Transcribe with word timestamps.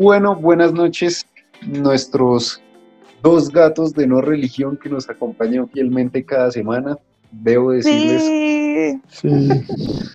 Bueno, 0.00 0.34
buenas 0.34 0.72
noches, 0.72 1.26
nuestros 1.60 2.62
dos 3.22 3.50
gatos 3.50 3.92
de 3.92 4.06
no 4.06 4.22
religión 4.22 4.78
que 4.82 4.88
nos 4.88 5.10
acompañan 5.10 5.68
fielmente 5.68 6.24
cada 6.24 6.50
semana. 6.50 6.96
Debo 7.30 7.72
decirles. 7.72 8.22
Sí. 9.08 9.48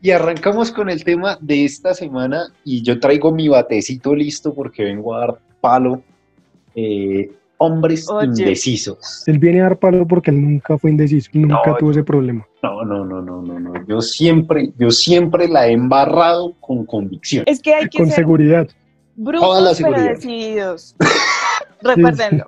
Y 0.02 0.10
arrancamos 0.10 0.72
con 0.72 0.90
el 0.90 1.04
tema 1.04 1.38
de 1.40 1.66
esta 1.66 1.94
semana 1.94 2.48
y 2.64 2.82
yo 2.82 3.00
traigo 3.00 3.32
mi 3.32 3.48
batecito 3.48 4.16
listo 4.16 4.56
porque 4.56 4.86
vengo 4.86 5.14
a 5.14 5.20
dar 5.20 5.40
palo. 5.62 6.02
Eh, 6.74 7.30
hombres 7.58 8.10
Oye. 8.10 8.26
indecisos. 8.26 9.24
Él 9.28 9.38
viene 9.38 9.60
a 9.60 9.66
dar 9.66 9.78
palo 9.78 10.08
porque 10.08 10.32
él 10.32 10.42
nunca 10.42 10.80
fue 10.80 10.90
indeciso, 10.90 11.30
nunca 11.32 11.62
No, 11.64 11.78
tuvo 11.78 11.92
ese 11.92 12.04
problema. 12.04 12.44
No, 12.64 12.84
no, 12.84 13.06
no, 13.06 13.22
no, 13.22 13.44
no, 13.44 13.60
no. 13.60 13.88
Yo 13.88 14.02
siempre, 14.02 14.74
yo 14.80 14.90
siempre 14.90 15.48
la 15.48 15.68
he 15.68 15.74
embarrado 15.74 16.56
con 16.60 16.88
convicción. 16.88 17.44
Es 17.46 17.62
que 17.62 17.76
hay 17.76 17.88
que 17.88 18.00
Con 18.00 18.08
ser 18.08 18.16
seguridad, 18.16 18.68
brutos 19.16 19.80
pero 19.82 20.02
decididos. 20.02 20.96
Recuérdenlo. 21.82 22.46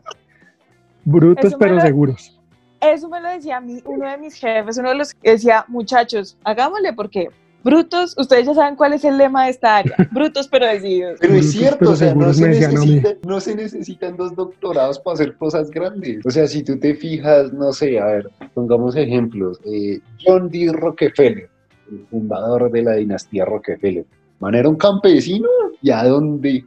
brutos 1.05 1.53
pero 1.59 1.75
lo- 1.75 1.81
seguros. 1.81 2.34
Eso 2.80 3.09
me 3.09 3.20
lo 3.20 3.30
decía 3.30 3.58
a 3.58 3.62
mí, 3.62 3.81
uno 3.85 4.08
de 4.08 4.17
mis 4.20 4.35
jefes, 4.35 4.77
uno 4.77 4.89
de 4.89 4.95
los 4.95 5.13
que 5.16 5.31
decía, 5.31 5.66
muchachos, 5.67 6.38
hagámosle 6.44 6.94
porque 6.94 7.30
brutos, 7.63 8.16
ustedes 8.20 8.45
ya 8.45 8.53
saben 8.53 8.75
cuál 8.75 8.94
es 8.94 9.03
el 9.03 9.17
lema 9.17 9.45
de 9.45 9.49
esta 9.52 9.77
área, 9.77 9.95
brutos 10.11 10.48
pero 10.48 10.67
decididos. 10.67 11.17
Pero 11.20 11.34
es 11.34 11.52
cierto, 11.52 11.77
pero 11.80 11.91
o 11.91 11.95
sea, 11.95 12.13
no 12.13 12.31
se, 12.34 12.48
necesita- 12.48 13.16
no 13.25 13.39
se 13.39 13.55
necesitan 13.55 14.16
dos 14.16 14.36
doctorados 14.36 14.99
para 14.99 15.16
hacer 15.16 15.36
cosas 15.38 15.72
grandes. 15.72 16.23
O 16.23 16.30
sea, 16.30 16.45
si 16.47 16.61
tú 16.63 16.77
te 16.80 16.94
fijas, 16.94 17.52
no 17.52 17.73
sé, 17.73 17.99
a 17.99 18.05
ver, 18.05 18.30
pongamos 18.53 18.95
ejemplos. 18.95 19.59
eh, 19.66 19.99
John 20.23 20.47
D. 20.49 20.70
Rockefeller, 20.72 21.49
el 21.91 22.05
fundador 22.11 22.72
de 22.72 22.84
la 22.84 22.94
dinastía 22.94 23.44
Rockefeller. 23.45 24.05
Man 24.39 24.55
era 24.55 24.69
un 24.69 24.75
campesino 24.75 25.47
y 25.81 25.91
a 25.91 26.03
dónde, 26.03 26.66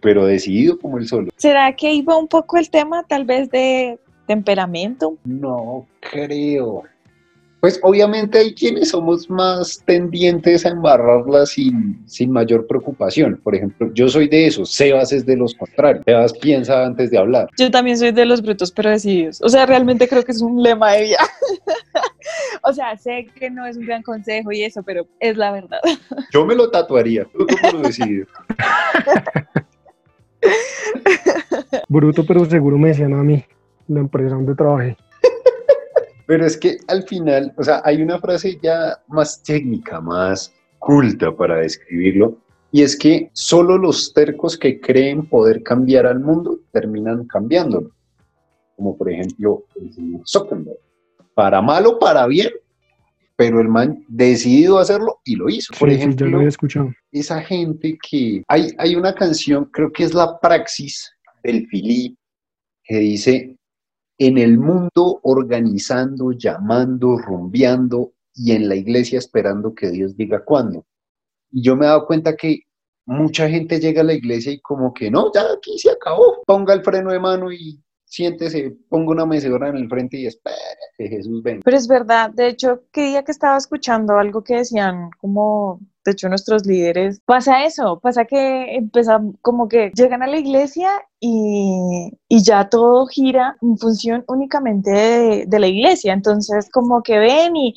pero 0.00 0.26
decidido 0.26 0.78
como 0.78 0.98
el 0.98 1.08
solo. 1.08 1.30
¿Será 1.36 1.74
que 1.74 1.92
iba 1.92 2.16
un 2.16 2.28
poco 2.28 2.56
el 2.56 2.70
tema 2.70 3.02
tal 3.04 3.24
vez 3.24 3.50
de 3.50 3.98
temperamento? 4.26 5.16
No 5.24 5.86
creo. 6.00 6.84
Pues 7.60 7.80
obviamente 7.82 8.38
hay 8.38 8.54
quienes 8.54 8.90
somos 8.90 9.30
más 9.30 9.82
tendientes 9.86 10.66
a 10.66 10.68
embarrarla 10.68 11.46
sin, 11.46 12.00
sin 12.06 12.30
mayor 12.30 12.66
preocupación. 12.66 13.40
Por 13.42 13.54
ejemplo, 13.54 13.90
yo 13.94 14.08
soy 14.08 14.28
de 14.28 14.46
esos, 14.46 14.70
Sebas 14.70 15.10
es 15.12 15.24
de 15.24 15.36
los 15.36 15.54
contrarios. 15.54 16.04
Sebas 16.04 16.32
piensa 16.34 16.84
antes 16.84 17.10
de 17.10 17.18
hablar. 17.18 17.48
Yo 17.58 17.70
también 17.70 17.96
soy 17.98 18.12
de 18.12 18.26
los 18.26 18.42
brutos 18.42 18.70
pero 18.70 18.90
decididos. 18.90 19.40
O 19.42 19.48
sea, 19.48 19.64
realmente 19.64 20.06
creo 20.06 20.22
que 20.22 20.32
es 20.32 20.42
un 20.42 20.62
lema 20.62 20.92
de 20.92 21.04
vida. 21.04 21.18
o 22.62 22.72
sea, 22.72 22.96
sé 22.96 23.26
que 23.34 23.50
no 23.50 23.66
es 23.66 23.76
un 23.76 23.86
gran 23.86 24.02
consejo 24.02 24.52
y 24.52 24.62
eso, 24.62 24.82
pero 24.82 25.06
es 25.20 25.36
la 25.36 25.52
verdad. 25.52 25.80
Yo 26.32 26.46
me 26.46 26.54
lo 26.54 26.70
tatuaría. 26.70 27.24
¿Tú 27.24 27.46
cómo 27.46 27.82
lo 27.82 27.88
decides? 27.88 28.26
Bruto 31.88 32.24
pero 32.26 32.44
seguro 32.44 32.78
me 32.78 32.88
decían 32.88 33.14
a 33.14 33.22
mí, 33.22 33.44
la 33.88 34.00
empresa 34.00 34.34
donde 34.34 34.54
trabajé. 34.54 34.96
Pero 36.26 36.44
es 36.44 36.56
que 36.56 36.78
al 36.88 37.04
final, 37.04 37.54
o 37.56 37.62
sea, 37.62 37.82
hay 37.84 38.02
una 38.02 38.18
frase 38.18 38.58
ya 38.60 38.98
más 39.06 39.42
técnica, 39.42 40.00
más 40.00 40.52
culta 40.78 41.34
para 41.34 41.58
describirlo, 41.58 42.38
y 42.72 42.82
es 42.82 42.96
que 42.96 43.30
solo 43.32 43.78
los 43.78 44.12
tercos 44.12 44.58
que 44.58 44.80
creen 44.80 45.28
poder 45.28 45.62
cambiar 45.62 46.06
al 46.06 46.20
mundo 46.20 46.60
terminan 46.72 47.26
cambiándolo. 47.26 47.90
Como 48.76 48.96
por 48.98 49.10
ejemplo 49.10 49.64
el 49.80 49.92
señor 49.92 50.20
Zuckerberg. 50.26 50.85
Para 51.36 51.60
mal 51.60 51.84
o 51.84 51.98
para 51.98 52.26
bien, 52.26 52.48
pero 53.36 53.60
el 53.60 53.68
man 53.68 54.02
decidido 54.08 54.78
hacerlo 54.78 55.20
y 55.22 55.36
lo 55.36 55.50
hizo. 55.50 55.74
Por 55.78 55.90
Sí, 55.90 55.96
sí, 55.96 56.00
yo 56.00 56.06
ejemplo, 56.06 56.26
lo 56.28 56.36
había 56.38 56.48
escuchado. 56.48 56.94
esa 57.12 57.42
gente 57.42 57.98
que 58.08 58.42
hay, 58.48 58.72
hay 58.78 58.96
una 58.96 59.14
canción, 59.14 59.66
creo 59.66 59.92
que 59.92 60.04
es 60.04 60.14
la 60.14 60.40
praxis 60.40 61.12
del 61.42 61.66
Filí, 61.68 62.16
que 62.84 62.96
dice, 62.96 63.58
en 64.16 64.38
el 64.38 64.56
mundo 64.56 65.20
organizando, 65.24 66.32
llamando, 66.32 67.18
rumbeando 67.18 68.12
y 68.34 68.52
en 68.52 68.70
la 68.70 68.76
iglesia 68.76 69.18
esperando 69.18 69.74
que 69.74 69.90
Dios 69.90 70.16
diga 70.16 70.42
cuándo. 70.42 70.86
Y 71.50 71.60
yo 71.62 71.76
me 71.76 71.84
he 71.84 71.88
dado 71.88 72.06
cuenta 72.06 72.34
que 72.34 72.60
mucha 73.04 73.46
gente 73.48 73.78
llega 73.78 74.00
a 74.00 74.04
la 74.04 74.14
iglesia 74.14 74.52
y 74.52 74.60
como 74.60 74.94
que 74.94 75.10
no, 75.10 75.30
ya 75.34 75.42
aquí 75.54 75.78
se 75.78 75.90
acabó, 75.90 76.42
ponga 76.46 76.72
el 76.72 76.82
freno 76.82 77.12
de 77.12 77.20
mano 77.20 77.52
y 77.52 77.78
siéntese, 78.06 78.74
ponga 78.88 79.12
una 79.12 79.26
mecedora 79.26 79.68
en 79.68 79.76
el 79.76 79.88
frente 79.88 80.16
y 80.16 80.26
espere 80.26 80.56
que 80.96 81.08
Jesús 81.08 81.42
venga. 81.42 81.60
Pero 81.64 81.76
es 81.76 81.86
verdad, 81.86 82.30
de 82.30 82.48
hecho, 82.48 82.82
que 82.92 83.08
día 83.08 83.24
que 83.24 83.32
estaba 83.32 83.58
escuchando 83.58 84.16
algo 84.16 84.42
que 84.42 84.56
decían 84.56 85.10
como, 85.18 85.80
de 86.04 86.12
hecho, 86.12 86.28
nuestros 86.28 86.64
líderes, 86.66 87.20
pasa 87.24 87.64
eso, 87.64 88.00
pasa 88.00 88.24
que 88.24 88.76
empiezan 88.76 89.32
como 89.42 89.68
que 89.68 89.90
llegan 89.94 90.22
a 90.22 90.28
la 90.28 90.38
iglesia 90.38 90.90
y, 91.20 92.12
y 92.28 92.42
ya 92.42 92.68
todo 92.68 93.06
gira 93.06 93.56
en 93.60 93.76
función 93.76 94.24
únicamente 94.28 94.90
de, 94.90 95.44
de 95.46 95.58
la 95.58 95.66
iglesia, 95.66 96.12
entonces 96.12 96.70
como 96.70 97.02
que 97.02 97.18
ven 97.18 97.56
y, 97.56 97.74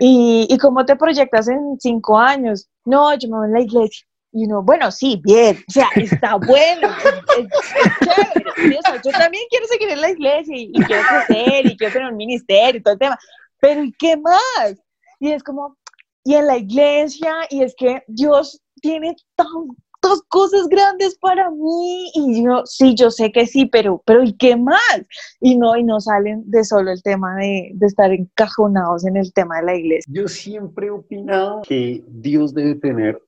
y, 0.00 0.46
y 0.50 0.58
cómo 0.58 0.84
te 0.84 0.96
proyectas 0.96 1.48
en 1.48 1.78
cinco 1.78 2.18
años, 2.18 2.68
no, 2.84 3.16
yo 3.16 3.28
me 3.28 3.38
voy 3.38 3.48
a 3.48 3.50
la 3.50 3.60
iglesia. 3.60 4.06
Y 4.38 4.44
uno, 4.44 4.62
bueno, 4.62 4.92
sí, 4.92 5.20
bien, 5.24 5.56
o 5.68 5.72
sea, 5.72 5.88
está 5.96 6.36
bueno, 6.36 6.88
es, 7.36 9.02
yo 9.04 9.10
también 9.10 9.42
quiero 9.50 9.66
seguir 9.66 9.88
en 9.88 10.00
la 10.00 10.10
iglesia 10.10 10.56
y, 10.56 10.70
y 10.72 10.80
quiero 10.84 11.02
crecer 11.26 11.66
y 11.66 11.76
quiero 11.76 11.92
tener 11.92 12.12
un 12.12 12.16
ministerio 12.16 12.78
y 12.78 12.82
todo 12.84 12.94
el 12.94 13.00
tema, 13.00 13.18
pero 13.60 13.82
¿y 13.82 13.92
qué 13.98 14.16
más? 14.16 14.80
Y 15.18 15.32
es 15.32 15.42
como, 15.42 15.76
y 16.22 16.34
en 16.34 16.46
la 16.46 16.56
iglesia, 16.56 17.34
y 17.50 17.64
es 17.64 17.74
que 17.76 18.04
Dios 18.06 18.62
tiene 18.80 19.16
tantas 19.34 20.22
cosas 20.28 20.68
grandes 20.68 21.18
para 21.18 21.50
mí, 21.50 22.12
y 22.14 22.44
yo, 22.44 22.62
sí, 22.64 22.94
yo 22.94 23.10
sé 23.10 23.32
que 23.32 23.44
sí, 23.44 23.66
pero, 23.66 24.00
pero 24.06 24.22
¿y 24.22 24.36
qué 24.36 24.54
más? 24.54 25.02
Y 25.40 25.58
no, 25.58 25.76
y 25.76 25.82
no 25.82 25.98
salen 25.98 26.48
de 26.48 26.62
solo 26.62 26.92
el 26.92 27.02
tema 27.02 27.34
de, 27.38 27.72
de 27.74 27.86
estar 27.88 28.12
encajonados 28.12 29.04
en 29.04 29.16
el 29.16 29.32
tema 29.32 29.56
de 29.58 29.64
la 29.64 29.74
iglesia. 29.74 30.12
Yo 30.14 30.28
siempre 30.28 30.86
he 30.86 30.90
opinado 30.90 31.62
que 31.62 32.04
Dios 32.06 32.54
debe 32.54 32.76
tener 32.76 33.20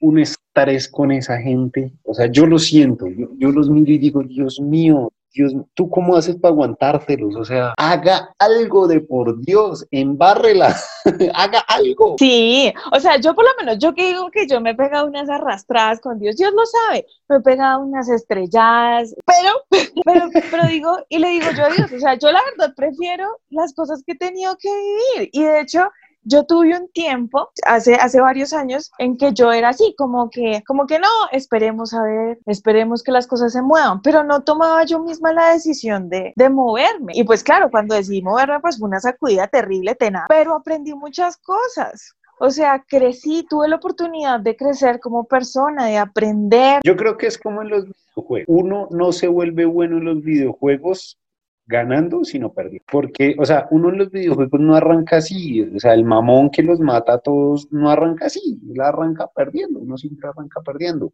un 0.00 0.18
estrés 0.18 0.88
con 0.88 1.12
esa 1.12 1.38
gente. 1.38 1.92
O 2.04 2.14
sea, 2.14 2.26
yo 2.26 2.46
lo 2.46 2.58
siento, 2.58 3.06
yo, 3.06 3.28
yo 3.38 3.50
los 3.50 3.70
miro 3.70 3.92
y 3.92 3.98
digo, 3.98 4.22
Dios 4.22 4.60
mío, 4.60 5.12
Dios, 5.36 5.52
¿tú 5.74 5.90
cómo 5.90 6.16
haces 6.16 6.36
para 6.36 6.52
aguantártelos? 6.52 7.36
O 7.36 7.44
sea, 7.44 7.74
haga 7.76 8.34
algo 8.38 8.88
de 8.88 9.00
por 9.00 9.38
Dios, 9.42 9.86
embárrela, 9.90 10.74
haga 11.34 11.60
algo. 11.68 12.16
Sí, 12.18 12.72
o 12.90 12.98
sea, 12.98 13.20
yo 13.20 13.34
por 13.34 13.44
lo 13.44 13.50
menos, 13.58 13.78
yo 13.78 13.94
que 13.94 14.08
digo 14.08 14.30
que 14.30 14.48
yo 14.48 14.62
me 14.62 14.70
he 14.70 14.74
pegado 14.74 15.06
unas 15.06 15.28
arrastradas 15.28 16.00
con 16.00 16.18
Dios, 16.18 16.36
Dios 16.36 16.54
lo 16.54 16.64
sabe, 16.64 17.06
me 17.28 17.36
he 17.36 17.40
pegado 17.40 17.80
unas 17.80 18.08
estrelladas, 18.08 19.14
pero, 19.26 19.62
pero, 20.04 20.30
pero 20.50 20.66
digo, 20.68 20.96
y 21.10 21.18
le 21.18 21.28
digo 21.28 21.46
yo 21.54 21.66
a 21.66 21.70
Dios, 21.70 21.92
o 21.92 21.98
sea, 21.98 22.14
yo 22.14 22.32
la 22.32 22.40
verdad 22.56 22.74
prefiero 22.74 23.28
las 23.50 23.74
cosas 23.74 24.02
que 24.06 24.12
he 24.12 24.16
tenido 24.16 24.56
que 24.56 24.70
vivir, 24.70 25.30
y 25.32 25.42
de 25.42 25.60
hecho, 25.60 25.90
yo 26.26 26.44
tuve 26.44 26.76
un 26.76 26.88
tiempo, 26.88 27.50
hace, 27.64 27.94
hace 27.94 28.20
varios 28.20 28.52
años, 28.52 28.90
en 28.98 29.16
que 29.16 29.32
yo 29.32 29.52
era 29.52 29.70
así, 29.70 29.94
como 29.96 30.28
que, 30.28 30.62
como 30.66 30.86
que 30.86 30.98
no, 30.98 31.08
esperemos 31.32 31.94
a 31.94 32.02
ver, 32.02 32.38
esperemos 32.46 33.02
que 33.02 33.12
las 33.12 33.26
cosas 33.26 33.52
se 33.52 33.62
muevan, 33.62 34.02
pero 34.02 34.24
no 34.24 34.42
tomaba 34.42 34.84
yo 34.84 34.98
misma 34.98 35.32
la 35.32 35.52
decisión 35.52 36.08
de, 36.08 36.32
de 36.34 36.48
moverme. 36.50 37.12
Y 37.14 37.24
pues 37.24 37.42
claro, 37.42 37.70
cuando 37.70 37.94
decidí 37.94 38.22
moverme, 38.22 38.60
pues 38.60 38.78
fue 38.78 38.88
una 38.88 39.00
sacudida 39.00 39.46
terrible, 39.46 39.94
tenaz, 39.94 40.26
pero 40.28 40.54
aprendí 40.54 40.94
muchas 40.94 41.36
cosas. 41.36 42.14
O 42.38 42.50
sea, 42.50 42.84
crecí, 42.86 43.46
tuve 43.48 43.68
la 43.68 43.76
oportunidad 43.76 44.40
de 44.40 44.56
crecer 44.56 45.00
como 45.00 45.24
persona, 45.24 45.86
de 45.86 45.96
aprender. 45.96 46.82
Yo 46.84 46.94
creo 46.96 47.16
que 47.16 47.28
es 47.28 47.38
como 47.38 47.62
en 47.62 47.70
los 47.70 47.84
videojuegos. 47.86 48.44
Uno 48.48 48.88
no 48.90 49.12
se 49.12 49.28
vuelve 49.28 49.64
bueno 49.64 49.96
en 49.96 50.04
los 50.04 50.22
videojuegos 50.22 51.18
ganando, 51.66 52.24
sino 52.24 52.52
perdiendo. 52.52 52.84
Porque, 52.90 53.34
o 53.38 53.44
sea, 53.44 53.66
uno 53.70 53.90
en 53.90 53.98
los 53.98 54.10
videojuegos 54.10 54.60
no 54.60 54.74
arranca 54.74 55.16
así. 55.16 55.62
O 55.62 55.78
sea, 55.78 55.94
el 55.94 56.04
mamón 56.04 56.50
que 56.50 56.62
los 56.62 56.80
mata 56.80 57.14
a 57.14 57.18
todos 57.18 57.70
no 57.72 57.90
arranca 57.90 58.26
así. 58.26 58.60
Él 58.72 58.80
arranca 58.80 59.28
perdiendo. 59.34 59.80
Uno 59.80 59.96
siempre 59.96 60.28
arranca 60.28 60.60
perdiendo. 60.62 61.12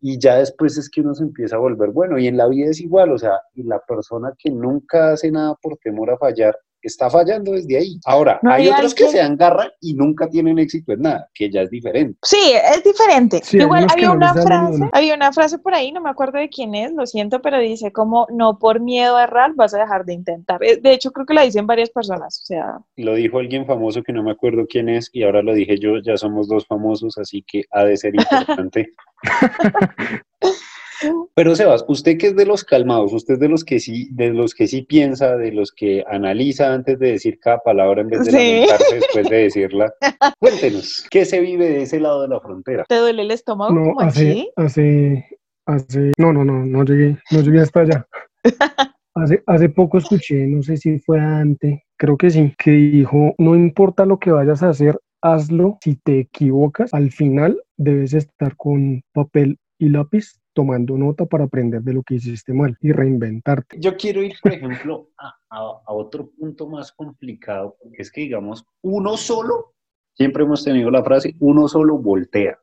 Y 0.00 0.18
ya 0.18 0.36
después 0.36 0.78
es 0.78 0.88
que 0.90 1.00
uno 1.00 1.14
se 1.14 1.24
empieza 1.24 1.56
a 1.56 1.60
volver 1.60 1.90
bueno. 1.90 2.18
Y 2.18 2.28
en 2.28 2.36
la 2.36 2.48
vida 2.48 2.70
es 2.70 2.80
igual. 2.80 3.12
O 3.12 3.18
sea, 3.18 3.40
y 3.54 3.62
la 3.64 3.80
persona 3.80 4.34
que 4.38 4.50
nunca 4.50 5.12
hace 5.12 5.30
nada 5.30 5.54
por 5.60 5.76
temor 5.78 6.10
a 6.10 6.18
fallar, 6.18 6.56
está 6.82 7.10
fallando 7.10 7.52
desde 7.52 7.76
ahí. 7.76 7.98
Ahora, 8.04 8.38
No, 8.42 8.50
hay 8.52 8.68
otros 8.68 8.94
que 8.94 9.04
alguien- 9.04 9.26
se 9.26 9.32
agarran 9.32 9.70
y 9.80 9.94
nunca 9.94 10.28
tienen 10.28 10.58
éxito 10.58 10.92
en 10.92 11.02
nada, 11.02 11.28
que 11.34 11.50
ya 11.50 11.62
es 11.62 11.70
diferente. 11.70 12.18
Sí, 12.22 12.52
es 12.74 12.82
diferente. 12.84 13.40
Sí, 13.42 13.58
Igual 13.58 13.86
que 13.86 13.92
había 13.94 14.08
no 14.08 14.14
una 14.14 14.32
frase, 14.34 14.84
había 14.92 15.14
una 15.14 15.32
frase 15.32 15.58
por 15.58 15.74
ahí, 15.74 15.92
no 15.92 16.00
me 16.00 16.10
acuerdo 16.10 16.38
de 16.38 16.48
quién 16.48 16.74
es, 16.74 16.92
lo 16.92 17.06
siento, 17.06 17.40
pero 17.42 17.58
dice 17.58 17.92
como 17.92 18.26
no 18.30 18.58
por 18.58 18.80
miedo 18.80 19.16
a 19.16 19.24
errar 19.24 19.52
vas 19.54 19.74
a 19.74 19.78
dejar 19.78 20.04
de 20.04 20.14
intentar. 20.14 20.62
Eh, 20.62 20.78
De 20.80 20.92
hecho, 20.92 21.10
creo 21.12 21.26
que 21.26 21.34
la 21.34 21.42
dicen 21.42 21.66
varias 21.66 21.90
personas, 21.90 22.40
o 22.42 22.46
sea, 22.46 22.78
Lo 22.96 23.14
dijo 23.14 23.38
alguien 23.38 23.66
famoso 23.66 24.02
que 24.02 24.12
no 24.12 24.22
me 24.22 24.30
acuerdo 24.30 24.66
quién 24.68 24.88
es 24.88 25.10
y 25.12 25.22
ahora 25.24 25.42
lo 25.42 25.54
dije 25.54 25.78
yo, 25.78 25.98
ya 25.98 26.16
somos 26.16 26.48
dos 26.48 26.66
famosos, 26.66 27.18
así 27.18 27.42
que 27.46 27.62
ha 27.72 27.84
de 27.84 27.96
ser 27.96 28.12
importante. 28.60 28.92
Pero 31.34 31.54
Sebas, 31.54 31.84
usted 31.88 32.18
que 32.18 32.28
es 32.28 32.36
de 32.36 32.46
los 32.46 32.64
calmados, 32.64 33.12
usted 33.12 33.34
es 33.34 33.40
de 33.40 33.48
los 33.48 33.64
que 33.64 33.78
sí, 33.80 34.08
de 34.12 34.30
los 34.30 34.54
que 34.54 34.66
sí 34.66 34.82
piensa, 34.82 35.36
de 35.36 35.52
los 35.52 35.72
que 35.72 36.04
analiza 36.10 36.72
antes 36.72 36.98
de 36.98 37.12
decir 37.12 37.38
cada 37.40 37.58
palabra 37.60 38.00
en 38.02 38.08
vez 38.08 38.24
de 38.24 38.30
Sí. 38.32 38.36
lamentarse 38.36 38.94
después 38.96 39.28
de 39.28 39.36
decirla. 39.36 39.92
Cuéntenos, 40.38 41.06
¿qué 41.10 41.24
se 41.24 41.40
vive 41.40 41.68
de 41.68 41.82
ese 41.82 42.00
lado 42.00 42.22
de 42.22 42.28
la 42.28 42.40
frontera? 42.40 42.84
¿te 42.88 42.96
duele 42.96 43.22
el 43.22 43.30
estómago 43.30 43.72
No, 43.72 43.82
como 43.94 44.00
hace, 44.00 44.30
aquí? 44.30 44.50
hace, 44.56 45.24
hace, 45.66 46.12
no, 46.18 46.32
no, 46.32 46.44
no, 46.44 46.64
no 46.66 46.84
llegué, 46.84 47.18
no 47.30 47.40
llegué 47.40 47.60
hasta 47.60 47.80
allá. 47.80 48.06
Hace, 49.14 49.42
hace 49.48 49.68
poco 49.68 49.98
escuché, 49.98 50.46
no 50.46 50.62
sé 50.62 50.76
si 50.76 51.00
fue 51.00 51.18
antes, 51.18 51.80
creo 51.96 52.16
que 52.16 52.30
sí, 52.30 52.54
que 52.56 52.70
dijo, 52.70 53.34
no 53.38 53.56
importa 53.56 54.06
lo 54.06 54.20
que 54.20 54.30
vayas 54.30 54.62
a 54.62 54.68
hacer, 54.68 54.96
hazlo. 55.20 55.78
Si 55.82 55.96
te 55.96 56.20
equivocas, 56.20 56.94
al 56.94 57.10
final 57.10 57.60
debes 57.76 58.14
estar 58.14 58.54
con 58.56 59.02
papel 59.12 59.58
y 59.76 59.88
lápiz 59.88 60.38
tomando 60.58 60.98
nota 60.98 61.24
para 61.24 61.44
aprender 61.44 61.82
de 61.82 61.92
lo 61.92 62.02
que 62.02 62.16
hiciste 62.16 62.52
mal 62.52 62.76
y 62.80 62.90
reinventarte. 62.90 63.78
Yo 63.78 63.96
quiero 63.96 64.24
ir, 64.24 64.34
por 64.42 64.52
ejemplo, 64.52 65.08
a, 65.16 65.36
a 65.50 65.92
otro 65.92 66.32
punto 66.36 66.66
más 66.66 66.90
complicado, 66.90 67.76
porque 67.80 68.02
es 68.02 68.10
que, 68.10 68.22
digamos, 68.22 68.66
uno 68.82 69.16
solo, 69.16 69.74
siempre 70.14 70.42
hemos 70.42 70.64
tenido 70.64 70.90
la 70.90 71.04
frase, 71.04 71.36
uno 71.38 71.68
solo 71.68 71.96
voltea. 71.98 72.58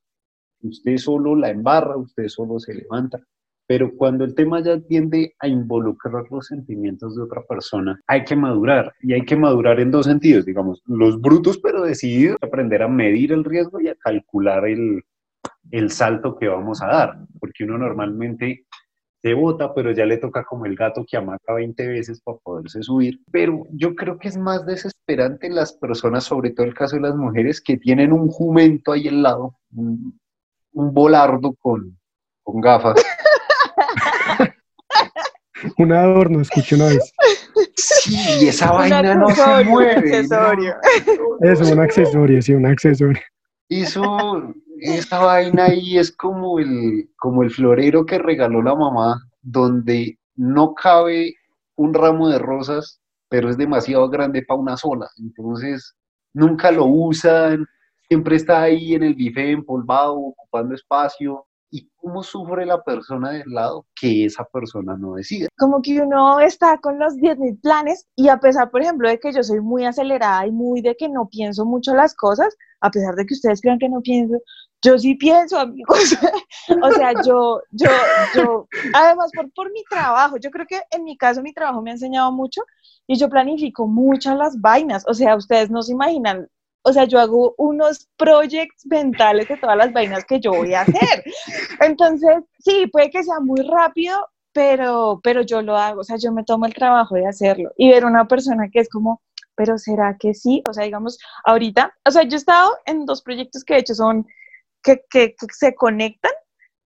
Usted 0.62 0.98
solo 0.98 1.38
la 1.38 1.52
embarra, 1.52 1.96
usted 1.96 2.28
solo 2.28 2.60
se 2.60 2.74
levanta. 2.74 3.24
Pero 3.66 3.96
cuando 3.96 4.26
el 4.26 4.36
tema 4.36 4.62
ya 4.62 4.78
tiende 4.78 5.34
a 5.40 5.48
involucrar 5.48 6.26
los 6.30 6.48
sentimientos 6.48 7.16
de 7.16 7.24
otra 7.24 7.44
persona, 7.48 7.98
hay 8.08 8.26
que 8.26 8.36
madurar. 8.36 8.92
Y 9.04 9.14
hay 9.14 9.24
que 9.24 9.38
madurar 9.38 9.80
en 9.80 9.92
dos 9.92 10.06
sentidos, 10.06 10.44
digamos, 10.44 10.84
los 10.86 11.22
brutos 11.22 11.60
pero 11.60 11.82
decididos, 11.82 12.36
aprender 12.42 12.84
a 12.84 12.90
medir 12.90 13.32
el 13.32 13.46
riesgo 13.46 13.80
y 13.80 13.88
a 13.88 13.96
calcular 13.96 14.68
el, 14.68 15.02
el 15.72 15.92
salto 15.92 16.38
que 16.38 16.48
vamos 16.48 16.82
a 16.82 16.88
dar. 16.88 17.18
Porque 17.40 17.64
uno 17.64 17.78
normalmente 17.78 18.66
se 19.22 19.34
bota, 19.34 19.74
pero 19.74 19.92
ya 19.92 20.06
le 20.06 20.18
toca 20.18 20.44
como 20.44 20.66
el 20.66 20.76
gato 20.76 21.04
que 21.10 21.18
amaca 21.18 21.54
20 21.54 21.88
veces 21.88 22.22
para 22.22 22.38
poderse 22.38 22.84
subir. 22.84 23.20
Pero 23.32 23.66
yo 23.72 23.96
creo 23.96 24.20
que 24.20 24.28
es 24.28 24.38
más 24.38 24.66
desesperante 24.66 25.50
las 25.50 25.74
personas, 25.74 26.26
sobre 26.26 26.52
todo 26.52 26.66
el 26.66 26.76
caso 26.76 26.96
de 26.96 27.02
las 27.02 27.16
mujeres, 27.16 27.60
que 27.60 27.78
tienen 27.78 28.14
un 28.14 28.28
jumento 28.28 28.92
ahí 28.92 29.08
al 29.08 29.24
lado, 29.24 29.56
un, 29.74 30.20
un 30.74 30.94
volardo 30.94 31.56
con, 31.60 31.98
con 32.44 32.62
gafas. 32.62 33.04
un 35.78 35.92
adorno, 35.92 36.42
escuché 36.42 36.76
una 36.76 36.86
vez. 36.86 37.12
Sí, 37.76 38.48
esa 38.48 38.72
vaina 38.72 39.16
no 39.16 39.30
se 39.30 39.64
mueve. 39.64 39.96
Un 39.98 40.16
accesorio. 40.16 40.76
Eso, 41.42 41.74
un 41.74 41.80
accesorio, 41.80 42.42
sí, 42.42 42.54
un 42.54 42.66
accesorio. 42.66 43.22
Eso, 43.70 44.54
esa 44.80 45.20
vaina 45.20 45.66
ahí 45.66 45.98
es 45.98 46.12
como 46.16 46.60
el, 46.60 47.10
como 47.18 47.44
el 47.44 47.52
florero 47.52 48.06
que 48.06 48.18
regaló 48.18 48.62
la 48.62 48.76
mamá, 48.76 49.22
donde 49.42 50.20
no 50.36 50.74
cabe 50.74 51.36
un 51.76 51.94
ramo 51.94 52.30
de 52.30 52.40
rosas, 52.40 53.02
pero 53.30 53.50
es 53.50 53.58
demasiado 53.58 54.10
grande 54.10 54.44
para 54.44 54.60
una 54.60 54.78
sola. 54.78 55.10
Entonces, 55.18 55.96
nunca 56.34 56.72
lo 56.72 56.86
usan, 56.86 57.66
siempre 58.08 58.36
está 58.36 58.62
ahí 58.62 58.94
en 58.94 59.04
el 59.04 59.16
bife 59.16 59.52
empolvado, 59.52 60.16
ocupando 60.16 60.76
espacio 60.76 61.46
y 61.72 61.90
cómo 61.98 62.24
sufre 62.24 62.66
la 62.66 62.82
persona 62.84 63.32
del 63.32 63.50
lado 63.50 63.86
que 64.00 64.26
esa 64.26 64.46
persona 64.46 64.96
no 64.98 65.16
decida. 65.16 65.48
Como 65.58 65.82
que 65.82 66.00
uno 66.00 66.40
está 66.40 66.78
con 66.78 67.00
los 67.00 67.16
10.000 67.16 67.60
planes 67.62 68.08
y 68.16 68.30
a 68.30 68.38
pesar, 68.38 68.70
por 68.72 68.82
ejemplo, 68.82 69.10
de 69.10 69.20
que 69.20 69.34
yo 69.34 69.44
soy 69.44 69.60
muy 69.60 69.84
acelerada 69.84 70.46
y 70.48 70.52
muy 70.52 70.82
de 70.82 70.96
que 70.96 71.10
no 71.10 71.28
pienso 71.28 71.66
mucho 71.66 71.94
las 71.94 72.16
cosas, 72.16 72.56
a 72.82 72.92
pesar 72.92 73.16
de 73.16 73.26
que 73.26 73.34
ustedes 73.34 73.62
crean 73.62 73.80
que 73.80 73.90
no 73.90 74.02
pienso, 74.02 74.36
yo 74.82 74.98
sí 74.98 75.16
pienso, 75.16 75.60
amigos. 75.60 75.98
o 76.84 76.92
sea, 76.92 77.14
yo, 77.26 77.62
yo, 77.72 77.90
yo, 78.36 78.68
además 78.94 79.32
por, 79.36 79.52
por 79.54 79.72
mi 79.72 79.84
trabajo, 79.90 80.38
yo 80.38 80.52
creo 80.52 80.66
que 80.68 80.82
en 80.92 81.04
mi 81.04 81.18
caso 81.18 81.42
mi 81.42 81.54
trabajo 81.54 81.82
me 81.82 81.92
ha 81.92 81.94
enseñado 81.94 82.32
mucho 82.32 82.62
y 83.08 83.18
yo 83.18 83.30
planifico 83.30 83.88
muchas 83.88 84.38
las 84.38 84.60
vainas. 84.60 85.04
O 85.08 85.14
sea, 85.14 85.36
ustedes 85.36 85.70
no 85.70 85.82
se 85.82 85.94
imaginan 85.94 86.48
o 86.88 86.94
sea, 86.94 87.06
yo 87.06 87.20
hago 87.20 87.56
unos 87.58 88.08
projects 88.16 88.86
mentales 88.86 89.48
de 89.48 89.58
todas 89.58 89.76
las 89.76 89.92
vainas 89.92 90.24
que 90.24 90.40
yo 90.40 90.52
voy 90.52 90.76
a 90.76 90.82
hacer. 90.82 91.24
Entonces, 91.82 92.44
sí, 92.60 92.86
puede 92.92 93.10
que 93.10 93.24
sea 93.24 93.40
muy 93.40 93.62
rápido, 93.62 94.30
pero, 94.54 95.20
pero 95.24 95.42
yo 95.42 95.64
lo 95.64 95.76
hago, 95.76 96.02
o 96.02 96.04
sea, 96.04 96.18
yo 96.18 96.32
me 96.32 96.44
tomo 96.44 96.68
el 96.68 96.76
trabajo 96.76 97.16
de 97.16 97.26
hacerlo 97.26 97.72
y 97.76 97.90
ver 97.90 98.06
una 98.06 98.28
persona 98.28 98.70
que 98.72 98.80
es 98.82 98.90
como, 98.90 99.22
pero 99.56 99.80
¿será 99.80 100.16
que 100.20 100.36
sí? 100.36 100.62
O 100.70 100.74
sea, 100.74 100.84
digamos, 100.84 101.18
ahorita, 101.44 101.92
o 102.06 102.12
sea, 102.12 102.22
yo 102.24 102.36
he 102.36 102.40
estado 102.40 102.72
en 102.86 103.08
dos 103.08 103.24
proyectos 103.24 103.64
que 103.64 103.74
de 103.74 103.80
hecho 103.80 103.96
son, 103.96 104.28
que, 104.86 105.02
que, 105.10 105.36
que 105.36 105.48
se 105.52 105.76
conectan. 105.76 106.32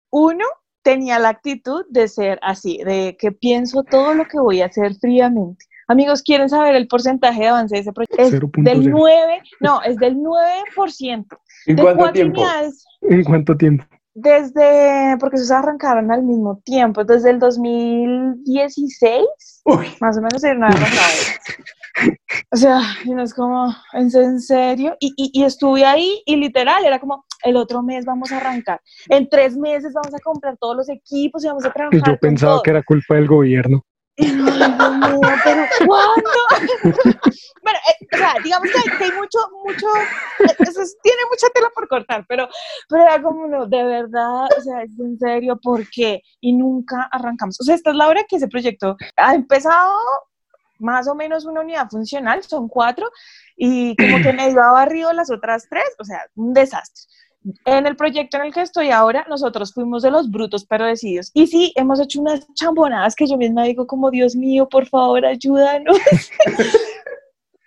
Uno 0.09 0.45
tenía 0.81 1.19
la 1.19 1.29
actitud 1.29 1.85
de 1.89 2.07
ser 2.07 2.39
así, 2.41 2.79
de 2.83 3.15
que 3.19 3.31
pienso 3.31 3.83
todo 3.83 4.15
lo 4.15 4.25
que 4.25 4.39
voy 4.39 4.61
a 4.61 4.67
hacer 4.67 4.95
fríamente. 4.95 5.65
Amigos, 5.87 6.23
¿quieren 6.23 6.49
saber 6.49 6.75
el 6.75 6.87
porcentaje 6.87 7.41
de 7.41 7.47
avance 7.47 7.75
de 7.75 7.81
ese 7.81 7.91
proyecto? 7.91 8.21
Es 8.21 8.33
0.0. 8.33 8.63
del 8.63 8.89
9, 8.89 9.41
no, 9.59 9.81
es 9.81 9.97
del 9.97 10.17
9%. 10.17 11.25
¿En 11.65 11.75
de 11.75 11.81
cuánto 11.81 12.11
tiempo? 12.11 12.41
unidades, 12.41 12.85
¿En 13.01 13.23
cuánto 13.23 13.57
tiempo? 13.57 13.85
Desde, 14.21 15.17
porque 15.19 15.37
esos 15.37 15.51
arrancaron 15.51 16.11
al 16.11 16.23
mismo 16.23 16.61
tiempo, 16.63 17.03
desde 17.03 17.31
el 17.31 17.39
2016, 17.39 19.61
Uy, 19.65 19.87
más 19.99 20.17
o 20.17 20.21
menos, 20.21 20.41
se 20.41 20.47
dieron 20.47 20.63
arrancados. 20.63 21.39
O 22.51 22.55
sea, 22.55 22.79
y 23.03 23.09
no 23.09 23.23
es 23.23 23.33
como, 23.33 23.75
¿en 23.93 24.15
en 24.15 24.39
serio? 24.39 24.95
Y, 24.99 25.13
y, 25.17 25.31
y 25.33 25.43
estuve 25.43 25.85
ahí 25.85 26.21
y 26.25 26.37
literal, 26.37 26.85
era 26.85 26.99
como, 26.99 27.25
el 27.43 27.55
otro 27.55 27.83
mes 27.83 28.05
vamos 28.05 28.31
a 28.31 28.37
arrancar. 28.37 28.81
En 29.09 29.29
tres 29.29 29.57
meses 29.57 29.93
vamos 29.93 30.13
a 30.13 30.19
comprar 30.19 30.57
todos 30.57 30.75
los 30.75 30.89
equipos 30.89 31.43
y 31.43 31.47
vamos 31.47 31.65
a 31.65 31.71
trabajar 31.71 32.01
yo 32.05 32.17
pensaba 32.17 32.61
que 32.63 32.71
era 32.71 32.83
culpa 32.83 33.15
del 33.15 33.27
gobierno. 33.27 33.85
Ay, 34.19 34.31
Dios 34.35 34.97
mío, 34.97 35.19
pero 35.43 35.63
¿cuándo? 35.87 36.29
bueno, 37.63 37.79
eh, 37.89 38.07
o 38.13 38.17
sea, 38.17 38.33
digamos 38.43 38.69
que 38.69 39.03
hay, 39.05 39.11
mucho, 39.11 39.39
mucho, 39.65 39.87
eh, 40.39 40.55
es- 40.59 40.97
tiene 41.01 41.21
mucha 41.29 41.47
tela 41.53 41.69
por 41.73 41.87
cortar, 41.87 42.25
pero, 42.27 42.47
pero 42.87 43.03
era 43.03 43.21
como, 43.21 43.47
no, 43.47 43.65
de 43.65 43.83
verdad, 43.83 44.45
o 44.57 44.61
sea, 44.61 44.83
es 44.83 44.91
en 44.99 45.17
serio, 45.17 45.57
¿por 45.61 45.87
qué? 45.89 46.21
Y 46.41 46.53
nunca 46.53 47.07
arrancamos. 47.11 47.59
O 47.59 47.63
sea, 47.63 47.75
esta 47.75 47.91
es 47.91 47.95
la 47.95 48.07
hora 48.07 48.23
que 48.27 48.35
ese 48.37 48.47
proyecto 48.47 48.97
ha 49.15 49.35
empezado 49.35 49.93
más 50.79 51.07
o 51.07 51.15
menos 51.15 51.45
una 51.45 51.61
unidad 51.61 51.89
funcional, 51.89 52.41
son 52.43 52.67
cuatro, 52.69 53.09
y 53.57 53.95
como 53.97 54.21
que 54.23 54.31
medio 54.33 54.61
ha 54.63 54.71
barrido 54.71 55.11
las 55.13 55.29
otras 55.29 55.67
tres, 55.69 55.83
o 55.99 56.03
sea, 56.05 56.25
un 56.35 56.53
desastre. 56.53 57.03
En 57.65 57.85
el 57.85 57.95
proyecto 57.95 58.37
en 58.37 58.43
el 58.45 58.53
que 58.53 58.61
estoy 58.61 58.91
ahora, 58.91 59.25
nosotros 59.29 59.73
fuimos 59.73 60.03
de 60.03 60.11
los 60.11 60.29
brutos 60.29 60.65
pero 60.65 60.85
decididos. 60.85 61.31
Y 61.33 61.47
sí, 61.47 61.73
hemos 61.75 61.99
hecho 61.99 62.21
unas 62.21 62.45
chambonadas 62.53 63.15
que 63.15 63.27
yo 63.27 63.37
misma 63.37 63.63
digo 63.63 63.87
como, 63.87 64.11
Dios 64.11 64.35
mío, 64.35 64.67
por 64.67 64.85
favor, 64.87 65.25
ayúdanos. 65.25 65.97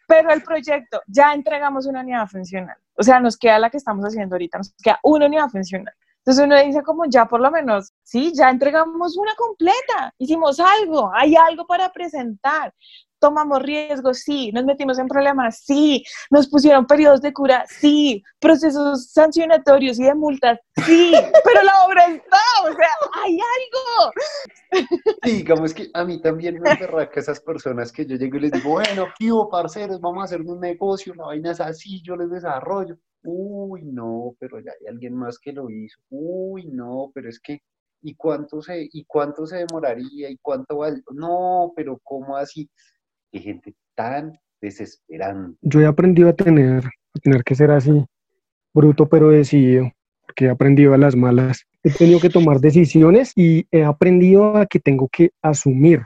pero 0.06 0.32
el 0.32 0.43
proyecto, 0.43 1.00
ya 1.06 1.32
entregamos 1.32 1.87
una 1.87 2.00
unidad 2.00 2.26
funcional. 2.26 2.76
O 2.96 3.03
sea, 3.03 3.20
nos 3.20 3.36
queda 3.36 3.58
la 3.58 3.70
que 3.70 3.79
estamos 3.79 4.05
haciendo 4.05 4.34
ahorita, 4.34 4.58
nos 4.58 4.74
queda 4.82 4.98
una 5.03 5.27
unidad 5.27 5.48
funcional. 5.48 5.94
Entonces 6.24 6.44
uno 6.44 6.56
dice 6.62 6.82
como 6.82 7.05
ya 7.06 7.26
por 7.26 7.41
lo 7.41 7.50
menos, 7.50 7.93
sí, 8.05 8.32
ya 8.34 8.48
entregamos 8.48 9.17
una 9.17 9.34
completa, 9.34 10.14
hicimos 10.19 10.60
algo, 10.60 11.10
hay 11.12 11.34
algo 11.34 11.67
para 11.67 11.91
presentar, 11.93 12.72
tomamos 13.19 13.62
riesgos, 13.62 14.19
sí, 14.19 14.52
nos 14.52 14.64
metimos 14.64 15.00
en 15.00 15.08
problemas, 15.08 15.62
sí, 15.64 16.05
nos 16.31 16.48
pusieron 16.48 16.86
periodos 16.86 17.22
de 17.22 17.32
cura, 17.32 17.64
sí, 17.69 18.22
procesos 18.38 19.10
sancionatorios 19.10 19.98
y 19.98 20.05
de 20.05 20.14
multas, 20.14 20.58
sí, 20.84 21.12
pero 21.44 21.62
la 21.64 21.86
obra 21.86 22.05
está, 22.06 22.38
o 22.64 22.72
sea, 22.72 22.88
hay 23.24 23.38
algo. 23.38 24.88
Sí, 25.22 25.32
digamos 25.32 25.74
que 25.74 25.91
a 25.93 26.05
mí 26.05 26.20
también 26.20 26.60
me 26.60 26.74
berraca 26.76 27.19
esas 27.19 27.41
personas 27.41 27.91
que 27.91 28.06
yo 28.06 28.17
llego 28.17 28.36
y 28.36 28.41
les 28.41 28.52
digo, 28.52 28.70
bueno, 28.70 29.06
¿qué 29.19 29.32
hubo, 29.32 29.48
parceros? 29.48 30.00
Vamos 30.00 30.22
a 30.22 30.24
hacer 30.24 30.41
un 30.41 30.60
negocio, 30.60 31.14
la 31.14 31.26
vaina 31.26 31.50
es 31.50 31.60
así, 31.60 32.00
yo 32.02 32.17
les 32.17 32.31
desarrollo. 32.31 32.96
Uy, 33.24 33.82
no, 33.84 34.34
pero 34.38 34.60
ya 34.60 34.72
hay 34.81 34.86
alguien 34.88 35.14
más 35.14 35.38
que 35.38 35.52
lo 35.52 35.70
hizo. 35.70 36.00
Uy, 36.10 36.67
no, 36.67 37.10
pero 37.14 37.29
es 37.29 37.38
que, 37.41 37.60
¿y 38.02 38.14
cuánto 38.14 38.62
se, 38.62 38.88
y 38.93 39.05
cuánto 39.05 39.46
se 39.46 39.58
demoraría? 39.58 40.31
¿Y 40.31 40.38
cuánto 40.38 40.79
vale? 40.79 41.02
No, 41.12 41.72
pero 41.76 42.00
¿cómo 42.02 42.36
así? 42.36 42.69
Qué 43.31 43.41
gente 43.41 43.74
tan 43.94 44.38
desesperante. 44.60 45.58
Yo 45.62 45.81
he 45.81 45.86
aprendido 45.86 46.29
a 46.29 46.32
tener, 46.34 46.84
a 46.86 47.19
tener 47.22 47.44
que 47.44 47.55
ser 47.55 47.70
así, 47.70 48.05
bruto 48.74 49.08
pero 49.08 49.31
decidido, 49.31 49.93
porque 50.22 50.46
he 50.46 50.50
aprendido 50.50 50.94
a 50.94 50.98
las 50.98 51.14
malas. 51.14 51.67
He 51.84 51.91
tenido 51.91 52.20
que 52.20 52.31
tomar 52.31 52.60
decisiones 52.60 53.32
y 53.36 53.67
he 53.70 53.84
aprendido 53.84 54.56
a 54.56 54.67
que 54.67 54.81
tengo 54.81 55.08
que 55.08 55.31
asumir. 55.43 56.02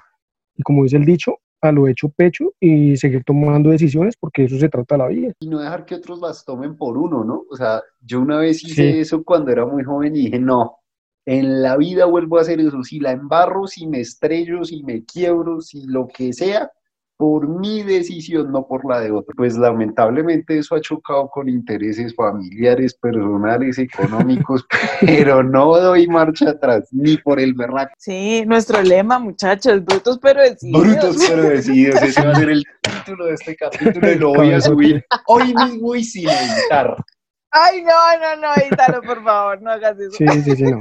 Y 0.56 0.62
como 0.62 0.84
dice 0.84 0.96
el 0.96 1.04
dicho, 1.04 1.38
a 1.66 1.72
lo 1.72 1.86
hecho 1.88 2.08
pecho 2.08 2.52
y 2.60 2.96
seguir 2.96 3.22
tomando 3.24 3.70
decisiones 3.70 4.14
porque 4.18 4.44
eso 4.44 4.58
se 4.58 4.68
trata 4.68 4.96
la 4.96 5.08
vida. 5.08 5.32
Y 5.40 5.48
no 5.48 5.58
dejar 5.58 5.84
que 5.84 5.96
otros 5.96 6.20
las 6.20 6.44
tomen 6.44 6.76
por 6.76 6.96
uno, 6.96 7.24
¿no? 7.24 7.44
O 7.50 7.56
sea, 7.56 7.82
yo 8.00 8.20
una 8.20 8.38
vez 8.38 8.62
hice 8.64 8.92
Sí. 8.92 8.98
eso 9.00 9.22
cuando 9.24 9.50
era 9.50 9.66
muy 9.66 9.84
joven 9.84 10.16
y 10.16 10.26
dije, 10.26 10.38
no, 10.38 10.78
en 11.26 11.62
la 11.62 11.76
vida 11.76 12.04
vuelvo 12.06 12.38
a 12.38 12.42
hacer 12.42 12.60
eso. 12.60 12.82
Si 12.82 13.00
la 13.00 13.12
embarro, 13.12 13.66
si 13.66 13.86
me 13.86 14.00
estrello, 14.00 14.64
si 14.64 14.82
me 14.82 15.04
quiebro, 15.04 15.60
si 15.60 15.84
lo 15.86 16.06
que 16.06 16.32
sea, 16.32 16.70
por 17.16 17.48
mi 17.48 17.82
decisión, 17.82 18.52
no 18.52 18.66
por 18.66 18.84
la 18.88 19.00
de 19.00 19.10
otro. 19.10 19.34
Pues 19.36 19.56
lamentablemente 19.56 20.58
eso 20.58 20.74
ha 20.74 20.80
chocado 20.80 21.28
con 21.28 21.48
intereses 21.48 22.14
familiares, 22.14 22.94
personales, 22.94 23.78
económicos, 23.78 24.66
pero 25.00 25.42
no 25.42 25.76
doy 25.78 26.06
marcha 26.06 26.50
atrás, 26.50 26.88
ni 26.92 27.16
por 27.16 27.40
el 27.40 27.54
berraco. 27.54 27.92
Sí, 27.98 28.44
nuestro 28.46 28.82
lema, 28.82 29.18
muchachos, 29.18 29.84
brutos 29.84 30.18
pero 30.20 30.42
decididos. 30.42 30.82
Brutos 30.82 31.16
pero 31.28 31.42
decididos, 31.42 32.02
ese 32.02 32.22
va 32.22 32.32
a 32.32 32.36
ser 32.36 32.50
el 32.50 32.64
título 32.82 33.26
de 33.26 33.34
este 33.34 33.56
capítulo 33.56 34.12
y 34.12 34.14
lo 34.16 34.34
voy 34.34 34.52
a 34.52 34.60
subir 34.60 35.04
hoy 35.26 35.54
mismo 35.54 35.94
y 35.94 36.04
sin 36.04 36.28
editar. 36.28 36.96
Ay, 37.50 37.82
no, 37.82 37.90
no, 38.20 38.42
no, 38.42 38.66
Ítalo, 38.70 39.00
por 39.00 39.24
favor, 39.24 39.62
no 39.62 39.70
hagas 39.70 39.98
eso. 39.98 40.10
Sí, 40.12 40.26
sí, 40.42 40.56
sí, 40.56 40.64
no. 40.64 40.80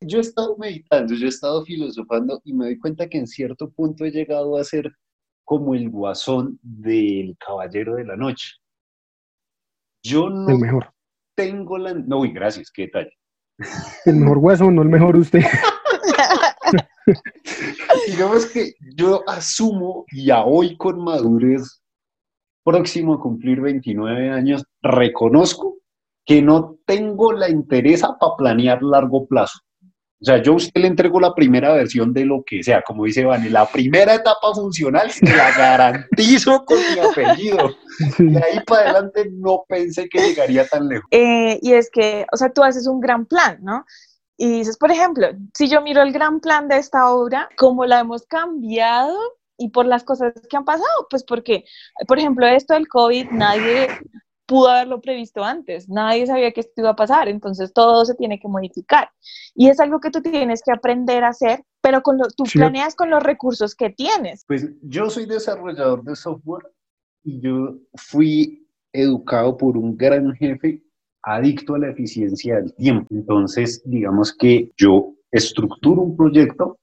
Yo 0.00 0.18
he 0.18 0.20
estado 0.20 0.56
meditando, 0.56 1.14
yo 1.14 1.26
he 1.26 1.28
estado 1.28 1.64
filosofando 1.64 2.40
y 2.44 2.52
me 2.52 2.66
doy 2.66 2.78
cuenta 2.78 3.08
que 3.08 3.18
en 3.18 3.26
cierto 3.26 3.68
punto 3.70 4.04
he 4.04 4.12
llegado 4.12 4.56
a 4.56 4.64
ser 4.64 4.92
como 5.58 5.74
el 5.74 5.90
guasón 5.90 6.58
del 6.62 7.36
caballero 7.36 7.96
de 7.96 8.06
la 8.06 8.16
noche. 8.16 8.54
Yo 10.02 10.30
no 10.30 10.48
El 10.48 10.58
mejor. 10.58 10.90
tengo 11.36 11.76
la... 11.76 11.92
No, 11.92 12.20
uy, 12.20 12.32
gracias, 12.32 12.70
qué 12.70 12.82
detalle. 12.82 13.12
El 14.06 14.16
mejor 14.16 14.38
hueso, 14.38 14.70
no 14.70 14.80
el 14.80 14.88
mejor 14.88 15.14
usted. 15.16 15.40
Digamos 18.08 18.46
que 18.46 18.72
yo 18.96 19.22
asumo 19.28 20.06
y 20.10 20.30
a 20.30 20.42
hoy 20.42 20.74
con 20.78 21.04
madurez, 21.04 21.82
próximo 22.64 23.14
a 23.14 23.20
cumplir 23.20 23.60
29 23.60 24.30
años, 24.30 24.64
reconozco 24.80 25.76
que 26.24 26.40
no 26.40 26.78
tengo 26.86 27.32
la 27.32 27.50
interés 27.50 28.00
para 28.00 28.36
planear 28.38 28.82
largo 28.82 29.26
plazo. 29.26 29.58
O 30.22 30.24
sea, 30.24 30.40
yo 30.40 30.52
a 30.52 30.56
usted 30.56 30.80
le 30.80 30.86
entrego 30.86 31.18
la 31.18 31.34
primera 31.34 31.72
versión 31.74 32.12
de 32.12 32.24
lo 32.24 32.44
que 32.46 32.62
sea, 32.62 32.80
como 32.82 33.04
dice 33.06 33.24
Vane, 33.24 33.50
la 33.50 33.66
primera 33.66 34.14
etapa 34.14 34.54
funcional 34.54 35.10
se 35.10 35.26
la 35.26 35.50
garantizo 35.50 36.64
con 36.64 36.78
mi 36.78 37.00
apellido. 37.00 37.74
De 38.18 38.38
ahí 38.38 38.60
para 38.64 38.90
adelante 38.90 39.28
no 39.32 39.64
pensé 39.68 40.08
que 40.08 40.20
llegaría 40.20 40.64
tan 40.68 40.86
lejos. 40.86 41.08
Eh, 41.10 41.58
y 41.60 41.72
es 41.72 41.90
que, 41.90 42.24
o 42.32 42.36
sea, 42.36 42.50
tú 42.50 42.62
haces 42.62 42.86
un 42.86 43.00
gran 43.00 43.26
plan, 43.26 43.58
¿no? 43.62 43.84
Y 44.36 44.58
dices, 44.58 44.78
por 44.78 44.92
ejemplo, 44.92 45.26
si 45.54 45.68
yo 45.68 45.82
miro 45.82 46.02
el 46.02 46.12
gran 46.12 46.38
plan 46.38 46.68
de 46.68 46.76
esta 46.76 47.10
obra, 47.10 47.48
cómo 47.56 47.84
la 47.84 47.98
hemos 47.98 48.24
cambiado 48.24 49.18
y 49.58 49.70
por 49.70 49.86
las 49.86 50.04
cosas 50.04 50.32
que 50.48 50.56
han 50.56 50.64
pasado, 50.64 51.08
pues 51.10 51.24
porque, 51.24 51.64
por 52.06 52.20
ejemplo, 52.20 52.46
esto 52.46 52.74
del 52.74 52.86
COVID, 52.86 53.30
nadie 53.32 53.88
pudo 54.46 54.68
haberlo 54.68 55.00
previsto 55.00 55.42
antes, 55.44 55.88
nadie 55.88 56.26
sabía 56.26 56.52
que 56.52 56.60
esto 56.60 56.80
iba 56.80 56.90
a 56.90 56.96
pasar, 56.96 57.28
entonces 57.28 57.72
todo 57.72 58.04
se 58.04 58.14
tiene 58.14 58.38
que 58.38 58.48
modificar. 58.48 59.08
Y 59.54 59.68
es 59.68 59.80
algo 59.80 60.00
que 60.00 60.10
tú 60.10 60.20
tienes 60.22 60.62
que 60.62 60.72
aprender 60.72 61.24
a 61.24 61.28
hacer, 61.28 61.62
pero 61.80 62.02
con 62.02 62.18
lo, 62.18 62.24
tú 62.36 62.44
Sí. 62.46 62.58
planeas 62.58 62.94
con 62.94 63.10
los 63.10 63.22
recursos 63.22 63.74
que 63.74 63.90
tienes. 63.90 64.44
Pues 64.46 64.68
yo 64.82 65.08
soy 65.10 65.26
desarrollador 65.26 66.02
de 66.04 66.16
software 66.16 66.66
y 67.24 67.40
yo 67.40 67.76
fui 67.94 68.66
educado 68.92 69.56
por 69.56 69.76
un 69.76 69.96
gran 69.96 70.32
jefe 70.34 70.82
adicto 71.22 71.76
a 71.76 71.78
la 71.78 71.90
eficiencia 71.90 72.56
del 72.56 72.74
tiempo. 72.74 73.06
Entonces, 73.10 73.80
digamos 73.84 74.34
que 74.36 74.70
yo 74.76 75.14
estructuro 75.30 76.02
un 76.02 76.16
proyecto, 76.16 76.78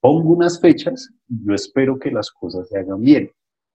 pongo 0.00 0.30
unas 0.30 0.60
fechas 0.60 1.10
y 1.28 1.44
yo 1.44 1.54
espero 1.54 1.98
que 1.98 2.10
las 2.10 2.30
cosas 2.30 2.68
se 2.68 2.78
hagan 2.78 3.00
bien. 3.00 3.30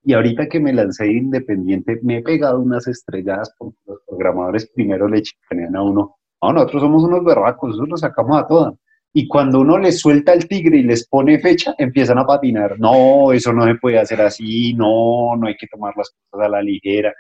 Y 0.06 0.14
ahorita 0.14 0.48
que 0.48 0.60
me 0.60 0.72
lancé 0.72 1.06
de 1.06 1.14
independiente, 1.14 2.00
me 2.04 2.18
he 2.18 2.22
pegado 2.22 2.60
unas 2.60 2.88
estrelladas 2.88 3.54
porque 3.58 3.80
los 3.88 4.00
programadores 4.08 4.70
primero 4.70 5.08
le 5.08 5.24
chicanean 5.24 5.76
a 5.76 5.82
uno. 5.82 6.18
No, 6.44 6.54
nosotros 6.54 6.84
somos 6.84 7.04
unos 7.04 7.24
berracos, 7.24 7.72
nosotros 7.72 8.02
sacamos 8.02 8.38
a 8.38 8.48
todas. 8.48 8.74
Y 9.14 9.28
cuando 9.28 9.62
uno 9.62 9.80
les 9.80 10.00
suelta 10.00 10.34
el 10.34 10.48
tigre 10.48 10.78
y 10.78 10.84
les 10.84 11.08
pone 11.08 11.40
fecha, 11.40 11.74
empiezan 11.80 12.20
a 12.20 12.26
patinar. 12.26 12.80
No, 12.80 13.32
eso 13.34 13.52
no 13.52 13.66
se 13.66 13.76
puede 13.76 13.98
hacer 13.98 14.22
así, 14.22 14.76
no, 14.76 15.36
no 15.38 15.48
hay 15.48 15.56
que 15.56 15.68
tomar 15.68 15.94
las 15.98 16.12
cosas 16.30 16.46
a 16.46 16.50
la 16.50 16.62
ligera. 16.62 17.12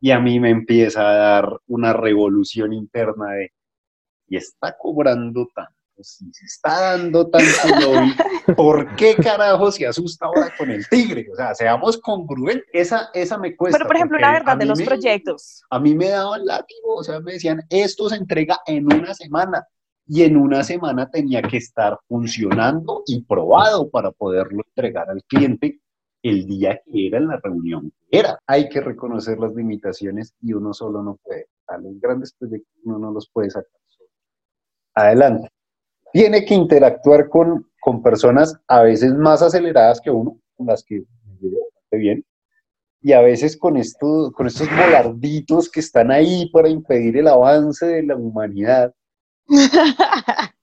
Y 0.00 0.12
a 0.12 0.20
mí 0.20 0.38
me 0.38 0.50
empieza 0.50 1.00
a 1.10 1.14
dar 1.14 1.58
una 1.66 1.92
revolución 1.92 2.72
interna 2.72 3.32
de, 3.32 3.50
y 4.28 4.36
está 4.36 4.76
cobrando 4.78 5.48
tanto, 5.52 5.72
si 6.02 6.32
se 6.32 6.44
está 6.46 6.80
dando 6.96 7.28
tanto 7.28 7.46
lobby, 7.80 8.14
¿por 8.56 8.94
qué 8.96 9.14
carajo 9.16 9.70
se 9.70 9.86
asusta 9.86 10.26
ahora 10.26 10.52
con 10.56 10.70
el 10.70 10.88
tigre? 10.88 11.26
O 11.32 11.36
sea, 11.36 11.54
seamos 11.54 11.98
congruentes. 11.98 12.66
Esa, 12.72 13.10
esa 13.14 13.38
me 13.38 13.56
cuesta. 13.56 13.78
Pero, 13.78 13.88
por 13.88 13.96
ejemplo, 13.96 14.18
la 14.18 14.32
verdad 14.32 14.56
de 14.56 14.66
los 14.66 14.78
me- 14.78 14.84
proyectos. 14.86 15.62
a 15.70 15.78
mí 15.80 15.94
me 15.94 16.08
daban 16.08 16.44
látigo, 16.46 16.94
o 16.96 17.04
sea, 17.04 17.20
me 17.20 17.32
decían, 17.34 17.62
esto 17.68 18.08
se 18.08 18.16
entrega 18.16 18.58
en 18.66 18.86
una 18.92 19.14
semana. 19.14 19.66
Y 20.12 20.24
en 20.24 20.36
una 20.36 20.64
semana 20.64 21.08
tenía 21.08 21.40
que 21.40 21.58
estar 21.58 21.96
funcionando 22.08 23.04
y 23.06 23.22
probado 23.22 23.88
para 23.90 24.10
poderlo 24.10 24.62
entregar 24.66 25.08
al 25.08 25.22
cliente 25.22 25.78
el 26.22 26.46
día 26.46 26.80
que 26.84 27.06
era 27.06 27.18
en 27.18 27.28
la 27.28 27.38
reunión. 27.40 27.92
que 28.10 28.18
Era. 28.18 28.36
Hay 28.48 28.68
que 28.68 28.80
reconocer 28.80 29.38
las 29.38 29.54
limitaciones 29.54 30.34
y 30.42 30.52
uno 30.52 30.74
solo 30.74 31.00
no 31.04 31.16
puede. 31.22 31.46
A 31.68 31.78
los 31.78 32.00
grandes 32.00 32.32
proyectos 32.36 32.72
uno 32.82 32.98
no 32.98 33.12
los 33.12 33.30
puede 33.32 33.50
sacar. 33.50 33.70
Adelante. 34.94 35.48
Tiene 36.12 36.44
que 36.44 36.54
interactuar 36.54 37.28
con, 37.28 37.66
con 37.80 38.02
personas 38.02 38.54
a 38.66 38.82
veces 38.82 39.14
más 39.14 39.42
aceleradas 39.42 40.00
que 40.00 40.10
uno, 40.10 40.38
con 40.56 40.66
las 40.66 40.82
que 40.84 41.04
me 41.24 41.36
llevo 41.40 41.58
bastante 41.64 41.96
bien, 41.96 42.24
y 43.02 43.12
a 43.12 43.20
veces 43.22 43.56
con, 43.56 43.76
esto, 43.76 44.32
con 44.34 44.46
estos 44.46 44.68
volarditos 44.68 45.70
que 45.70 45.80
están 45.80 46.10
ahí 46.10 46.50
para 46.52 46.68
impedir 46.68 47.16
el 47.16 47.28
avance 47.28 47.86
de 47.86 48.02
la 48.02 48.16
humanidad. 48.16 48.92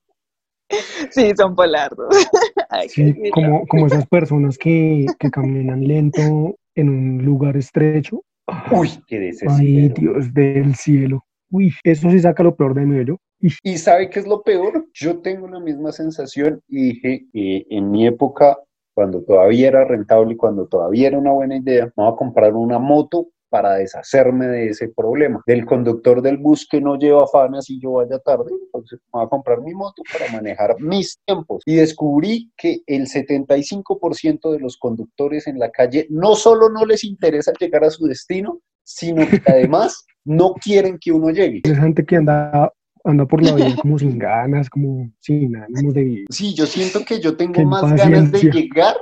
sí, 1.09 1.31
son 1.35 1.55
polardos. 1.55 2.07
Ay, 2.69 2.89
Sí, 2.89 3.15
como, 3.31 3.65
como 3.67 3.87
esas 3.87 4.05
personas 4.09 4.57
que, 4.57 5.05
que 5.17 5.31
caminan 5.31 5.87
lento 5.87 6.55
en 6.75 6.89
un 6.89 7.25
lugar 7.25 7.57
estrecho. 7.57 8.21
Uy, 8.71 8.89
qué 9.07 9.19
desespero. 9.19 9.57
Ay, 9.57 9.89
Dios 9.89 10.33
del 10.33 10.75
cielo. 10.75 11.23
Uy, 11.49 11.73
eso 11.83 12.09
sí 12.09 12.19
saca 12.19 12.43
lo 12.43 12.55
peor 12.55 12.75
de 12.75 12.85
mí, 12.85 13.03
yo. 13.05 13.17
Y 13.39 13.49
¿Y 13.63 13.77
sabe 13.77 14.09
qué 14.09 14.19
es 14.19 14.27
lo 14.27 14.41
peor? 14.41 14.87
Yo 14.93 15.19
tengo 15.19 15.47
la 15.47 15.59
misma 15.59 15.91
sensación 15.91 16.61
y 16.67 16.93
dije 16.93 17.25
que 17.31 17.65
en 17.69 17.91
mi 17.91 18.07
época, 18.07 18.57
cuando 18.93 19.21
todavía 19.23 19.67
era 19.67 19.85
rentable 19.85 20.33
y 20.33 20.37
cuando 20.37 20.67
todavía 20.67 21.07
era 21.07 21.19
una 21.19 21.31
buena 21.31 21.57
idea, 21.57 21.85
me 21.85 22.03
voy 22.03 22.13
a 22.13 22.15
comprar 22.15 22.53
una 22.53 22.79
moto 22.79 23.29
para 23.49 23.75
deshacerme 23.75 24.47
de 24.47 24.69
ese 24.69 24.89
problema. 24.89 25.41
Del 25.45 25.65
conductor 25.65 26.21
del 26.21 26.37
bus 26.37 26.67
que 26.69 26.81
no 26.81 26.97
lleva 26.97 27.23
afanas 27.23 27.69
y 27.69 27.79
yo 27.79 27.93
vaya 27.93 28.19
tarde, 28.19 28.51
entonces 28.51 28.99
me 29.13 29.19
voy 29.19 29.25
a 29.25 29.29
comprar 29.29 29.61
mi 29.61 29.73
moto 29.73 30.01
para 30.11 30.31
manejar 30.31 30.75
mis 30.79 31.19
tiempos. 31.25 31.63
Y 31.65 31.75
descubrí 31.75 32.51
que 32.57 32.81
el 32.85 33.07
75% 33.07 34.51
de 34.51 34.59
los 34.59 34.77
conductores 34.77 35.47
en 35.47 35.59
la 35.59 35.69
calle 35.71 36.07
no 36.09 36.35
solo 36.35 36.69
no 36.69 36.85
les 36.85 37.03
interesa 37.03 37.53
llegar 37.59 37.83
a 37.83 37.89
su 37.89 38.05
destino, 38.05 38.61
sino 38.83 39.27
que 39.27 39.41
además 39.45 40.05
no 40.25 40.53
quieren 40.53 40.97
que 40.99 41.11
uno 41.11 41.29
llegue. 41.29 41.61
esa 41.63 41.81
gente 41.81 42.05
que 42.05 42.17
anda, 42.17 42.71
anda 43.07 43.25
por 43.25 43.43
la 43.43 43.55
vida 43.55 43.75
como 43.81 43.97
sin 43.97 44.17
ganas, 44.19 44.69
como 44.69 45.11
sin 45.19 45.55
ánimos 45.55 45.93
de 45.93 46.03
vivir. 46.03 46.25
Sí, 46.29 46.53
yo 46.53 46.65
siento 46.65 47.03
que 47.05 47.19
yo 47.19 47.35
tengo 47.37 47.63
más 47.63 47.95
ganas 47.95 48.31
de 48.31 48.51
llegar 48.51 48.95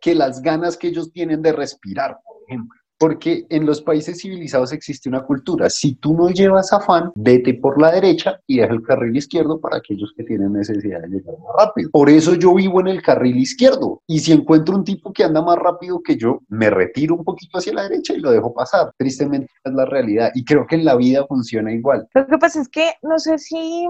que 0.00 0.14
las 0.14 0.42
ganas 0.42 0.76
que 0.76 0.88
ellos 0.88 1.12
tienen 1.12 1.42
de 1.42 1.52
respirar, 1.52 2.18
por 2.24 2.42
ejemplo. 2.46 2.78
Porque 2.98 3.46
en 3.48 3.66
los 3.66 3.82
países 3.82 4.20
civilizados 4.20 4.72
existe 4.72 5.08
una 5.08 5.22
cultura. 5.22 5.68
Si 5.68 5.96
tú 5.96 6.14
no 6.14 6.30
llevas 6.30 6.72
afán, 6.72 7.12
vete 7.14 7.54
por 7.54 7.80
la 7.80 7.90
derecha 7.90 8.40
y 8.46 8.58
deja 8.58 8.72
el 8.72 8.82
carril 8.82 9.16
izquierdo 9.16 9.60
para 9.60 9.78
aquellos 9.78 10.12
que 10.16 10.24
tienen 10.24 10.52
necesidad 10.52 11.00
de 11.02 11.08
llegar 11.08 11.34
más 11.38 11.66
rápido. 11.66 11.90
Por 11.90 12.08
eso 12.08 12.34
yo 12.34 12.54
vivo 12.54 12.80
en 12.80 12.88
el 12.88 13.02
carril 13.02 13.36
izquierdo. 13.36 14.02
Y 14.06 14.20
si 14.20 14.32
encuentro 14.32 14.76
un 14.76 14.84
tipo 14.84 15.12
que 15.12 15.24
anda 15.24 15.42
más 15.42 15.58
rápido 15.58 16.00
que 16.02 16.16
yo, 16.16 16.40
me 16.48 16.70
retiro 16.70 17.16
un 17.16 17.24
poquito 17.24 17.58
hacia 17.58 17.74
la 17.74 17.82
derecha 17.82 18.14
y 18.14 18.20
lo 18.20 18.30
dejo 18.30 18.54
pasar. 18.54 18.90
Tristemente 18.96 19.50
es 19.64 19.72
la 19.72 19.84
realidad. 19.84 20.30
Y 20.34 20.44
creo 20.44 20.66
que 20.66 20.76
en 20.76 20.84
la 20.84 20.96
vida 20.96 21.26
funciona 21.26 21.72
igual. 21.72 22.08
Lo 22.14 22.26
que 22.26 22.38
pasa 22.38 22.60
es 22.60 22.68
que 22.68 22.92
no 23.02 23.18
sé 23.18 23.38
si, 23.38 23.86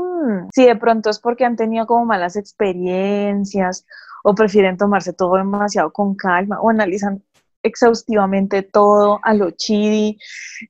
si 0.52 0.64
de 0.64 0.76
pronto 0.76 1.10
es 1.10 1.18
porque 1.18 1.44
han 1.44 1.56
tenido 1.56 1.86
como 1.86 2.04
malas 2.04 2.36
experiencias 2.36 3.86
o 4.24 4.34
prefieren 4.34 4.76
tomarse 4.76 5.12
todo 5.12 5.36
demasiado 5.36 5.92
con 5.92 6.14
calma 6.14 6.60
o 6.60 6.70
analizan 6.70 7.22
exhaustivamente 7.64 8.62
todo 8.62 9.18
a 9.22 9.34
lo 9.34 9.50
chidi 9.50 10.18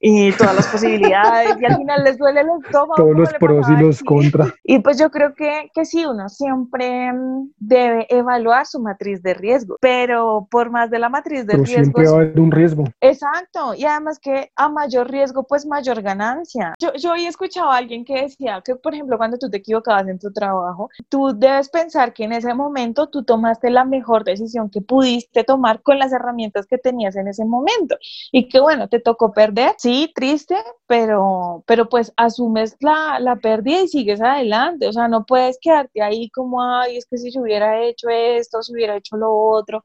y 0.00 0.32
todas 0.32 0.54
las 0.54 0.66
posibilidades 0.68 1.56
y 1.60 1.64
al 1.64 1.76
final 1.76 2.04
les 2.04 2.16
duele 2.16 2.40
el 2.40 2.48
estómago. 2.64 2.94
Todos 2.96 3.16
los 3.16 3.32
pros 3.34 3.68
y 3.68 3.82
los 3.82 3.96
aquí. 3.96 4.04
contra. 4.04 4.54
Y 4.62 4.78
pues 4.78 4.98
yo 4.98 5.10
creo 5.10 5.34
que, 5.34 5.70
que 5.74 5.84
sí, 5.84 6.06
uno 6.06 6.28
siempre 6.28 7.12
mm, 7.12 7.50
debe 7.58 8.06
evaluar 8.08 8.66
su 8.66 8.80
matriz 8.80 9.22
de 9.22 9.34
riesgo, 9.34 9.76
pero 9.80 10.46
por 10.50 10.70
más 10.70 10.90
de 10.90 10.98
la 10.98 11.08
matriz 11.08 11.46
de 11.46 11.54
riesgo, 11.54 11.66
siempre 11.66 12.04
va 12.06 12.12
a 12.12 12.14
haber 12.22 12.40
un 12.40 12.50
riesgo. 12.50 12.84
Exacto, 13.00 13.74
y 13.74 13.84
además 13.84 14.18
que 14.18 14.50
a 14.56 14.68
mayor 14.68 15.10
riesgo, 15.10 15.44
pues 15.44 15.66
mayor 15.66 16.00
ganancia. 16.00 16.74
Yo, 16.78 16.92
yo 16.94 17.12
había 17.12 17.28
escuchado 17.28 17.70
a 17.70 17.76
alguien 17.76 18.04
que 18.04 18.22
decía 18.22 18.62
que, 18.64 18.76
por 18.76 18.94
ejemplo, 18.94 19.18
cuando 19.18 19.36
tú 19.36 19.50
te 19.50 19.58
equivocabas 19.58 20.06
en 20.08 20.18
tu 20.18 20.32
trabajo, 20.32 20.88
tú 21.08 21.32
debes 21.36 21.68
pensar 21.68 22.12
que 22.12 22.24
en 22.24 22.32
ese 22.32 22.54
momento 22.54 23.08
tú 23.08 23.24
tomaste 23.24 23.70
la 23.70 23.84
mejor 23.84 24.24
decisión 24.24 24.70
que 24.70 24.80
pudiste 24.80 25.44
tomar 25.44 25.82
con 25.82 25.98
las 25.98 26.12
herramientas 26.12 26.66
que 26.66 26.78
tenías 26.84 27.16
en 27.16 27.28
ese 27.28 27.44
momento. 27.44 27.96
Y 28.32 28.48
que 28.48 28.60
bueno, 28.60 28.88
te 28.88 29.00
tocó 29.00 29.32
perder, 29.32 29.74
sí, 29.78 30.12
triste, 30.14 30.56
pero, 30.86 31.64
pero 31.66 31.88
pues 31.88 32.12
asumes 32.16 32.76
la, 32.80 33.18
la 33.20 33.36
pérdida 33.36 33.80
y 33.82 33.88
sigues 33.88 34.20
adelante. 34.22 34.86
O 34.88 34.92
sea, 34.92 35.08
no 35.08 35.24
puedes 35.26 35.58
quedarte 35.60 36.02
ahí 36.02 36.30
como, 36.30 36.62
ay, 36.62 36.98
es 36.98 37.06
que 37.06 37.18
si 37.18 37.32
se 37.32 37.40
hubiera 37.40 37.82
hecho 37.82 38.08
esto, 38.10 38.62
si 38.62 38.72
hubiera 38.74 38.96
hecho 38.96 39.16
lo 39.16 39.32
otro. 39.36 39.82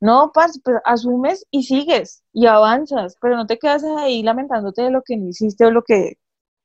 No, 0.00 0.30
parce, 0.34 0.60
pues 0.64 0.78
asumes 0.84 1.46
y 1.50 1.64
sigues 1.64 2.22
y 2.32 2.46
avanzas, 2.46 3.16
pero 3.20 3.36
no 3.36 3.46
te 3.46 3.58
quedas 3.58 3.84
ahí 3.98 4.22
lamentándote 4.22 4.82
de 4.82 4.90
lo 4.90 5.02
que 5.02 5.16
no 5.16 5.28
hiciste 5.28 5.64
o 5.66 5.70
lo 5.70 5.82
que 5.84 6.14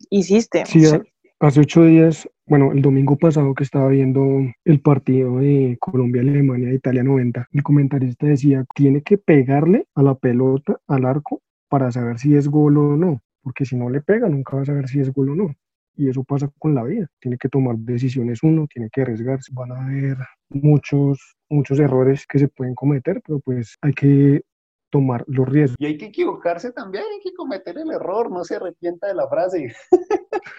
hiciste. 0.09 0.63
o 0.63 0.65
Sí, 0.65 0.81
sea. 0.81 1.01
Hace 1.39 1.61
ocho 1.61 1.83
días, 1.83 2.29
bueno, 2.45 2.71
el 2.71 2.81
domingo 2.81 3.17
pasado 3.17 3.53
que 3.53 3.63
estaba 3.63 3.89
viendo 3.89 4.23
el 4.63 4.81
partido 4.81 5.39
de 5.39 5.77
Colombia-Alemania 5.79 6.69
de 6.69 6.75
Italia 6.75 7.03
90, 7.03 7.47
el 7.51 7.63
comentarista 7.63 8.27
decía, 8.27 8.65
tiene 8.73 9.01
que 9.01 9.17
pegarle 9.17 9.87
a 9.95 10.03
la 10.03 10.15
pelota, 10.15 10.77
al 10.87 11.05
arco, 11.05 11.41
para 11.69 11.91
saber 11.91 12.19
si 12.19 12.35
es 12.35 12.47
gol 12.47 12.77
o 12.77 12.95
no. 12.95 13.21
porque 13.41 13.65
si 13.65 13.75
no 13.75 13.89
le 13.89 14.01
pega 14.01 14.27
nunca 14.27 14.55
vas 14.55 14.69
a 14.69 14.73
ver 14.73 14.87
si 14.87 14.99
es 14.99 15.11
gol 15.13 15.29
o 15.29 15.35
no. 15.35 15.55
Y 15.97 16.09
eso 16.09 16.23
pasa 16.23 16.49
con 16.59 16.75
la 16.75 16.83
vida. 16.83 17.07
Tiene 17.19 17.37
que 17.37 17.47
tomar 17.47 17.77
decisiones 17.77 18.43
uno, 18.43 18.67
tiene 18.67 18.89
que 18.91 19.01
arriesgarse. 19.01 19.51
Van 19.53 19.71
a 19.71 19.85
haber 19.85 20.17
muchos, 20.49 21.37
muchos 21.49 21.79
errores 21.79 22.25
que 22.27 22.39
se 22.39 22.47
pueden 22.47 22.75
cometer, 22.75 23.21
pero 23.25 23.39
pues 23.39 23.77
hay 23.81 23.93
que 23.93 24.41
tomar 24.89 25.23
los 25.27 25.47
riesgos. 25.47 25.77
Y 25.79 25.85
hay 25.85 25.97
que 25.97 26.07
equivocarse 26.07 26.71
también, 26.71 27.03
hay 27.03 27.19
que 27.21 27.33
cometer 27.33 27.77
el 27.77 27.91
error, 27.91 28.31
no 28.31 28.43
se 28.43 28.55
arrepienta 28.55 29.07
de 29.07 29.15
la 29.15 29.27
frase. 29.29 29.73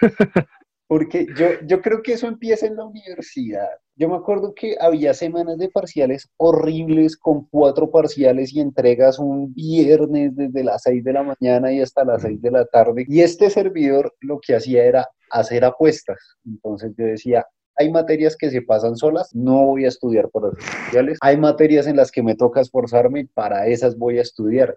Porque 0.87 1.27
yo, 1.37 1.47
yo 1.65 1.81
creo 1.81 2.01
que 2.01 2.13
eso 2.13 2.27
empieza 2.27 2.65
en 2.65 2.77
la 2.77 2.85
universidad. 2.85 3.67
Yo 3.95 4.07
me 4.07 4.15
acuerdo 4.15 4.53
que 4.53 4.77
había 4.79 5.13
semanas 5.13 5.57
de 5.57 5.69
parciales 5.69 6.29
horribles 6.37 7.17
con 7.17 7.45
cuatro 7.49 7.91
parciales 7.91 8.53
y 8.53 8.61
entregas 8.61 9.19
un 9.19 9.53
viernes 9.53 10.35
desde 10.35 10.63
las 10.63 10.83
seis 10.83 11.03
de 11.03 11.13
la 11.13 11.23
mañana 11.23 11.73
y 11.73 11.81
hasta 11.81 12.05
las 12.05 12.21
seis 12.21 12.41
de 12.41 12.51
la 12.51 12.65
tarde. 12.65 13.05
Y 13.07 13.21
este 13.21 13.49
servidor 13.49 14.13
lo 14.21 14.39
que 14.39 14.55
hacía 14.55 14.85
era 14.85 15.07
hacer 15.31 15.65
apuestas. 15.65 16.19
Entonces 16.45 16.93
yo 16.97 17.05
decía, 17.05 17.45
hay 17.75 17.91
materias 17.91 18.35
que 18.35 18.49
se 18.49 18.61
pasan 18.61 18.95
solas, 18.95 19.29
no 19.35 19.65
voy 19.65 19.85
a 19.85 19.89
estudiar 19.89 20.29
por 20.29 20.43
los 20.43 20.55
parciales. 20.55 21.17
Hay 21.21 21.37
materias 21.37 21.85
en 21.87 21.95
las 21.95 22.11
que 22.11 22.23
me 22.23 22.35
toca 22.35 22.61
esforzarme 22.61 23.21
y 23.21 23.25
para 23.25 23.67
esas 23.67 23.97
voy 23.97 24.17
a 24.17 24.23
estudiar 24.23 24.75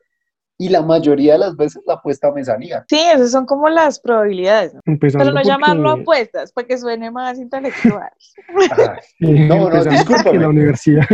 y 0.61 0.69
la 0.69 0.83
mayoría 0.83 1.33
de 1.33 1.39
las 1.39 1.57
veces 1.57 1.83
la 1.87 1.95
apuesta 1.95 2.31
me 2.33 2.45
salía. 2.45 2.85
Sí, 2.87 3.01
esas 3.15 3.31
son 3.31 3.47
como 3.47 3.71
las 3.71 3.99
probabilidades, 3.99 4.75
¿no? 4.75 4.81
pero 5.01 5.33
no 5.33 5.43
llamarlo 5.43 5.91
apuestas 5.91 6.53
para 6.53 6.67
que 6.67 6.77
suene 6.77 7.11
más 7.11 7.39
intelectual. 7.39 8.11
no, 9.21 9.71
no, 9.71 9.85
discúlpame. 9.85 10.39
La 10.39 10.49
universidad. 10.51 11.07